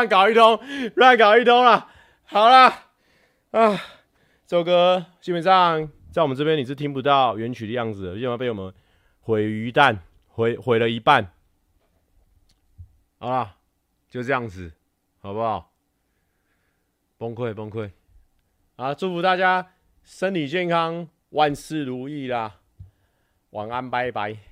[0.00, 0.58] 乱搞一通，
[0.94, 1.88] 乱搞一通了。
[2.24, 2.68] 好了，
[3.50, 3.76] 啊，
[4.46, 8.72] 这首歌基本上在我们这边你是听不到原曲的样子的，因为被我们
[9.20, 9.98] 毁于一旦，
[10.28, 11.32] 毁毁了一半。
[13.18, 13.56] 好了，
[14.08, 14.72] 就这样子，
[15.20, 15.70] 好不好？
[17.18, 17.90] 崩溃崩溃。
[18.76, 19.72] 啊，祝福大家
[20.02, 22.60] 身体健康，万事如意啦！
[23.50, 24.49] 晚安，拜拜。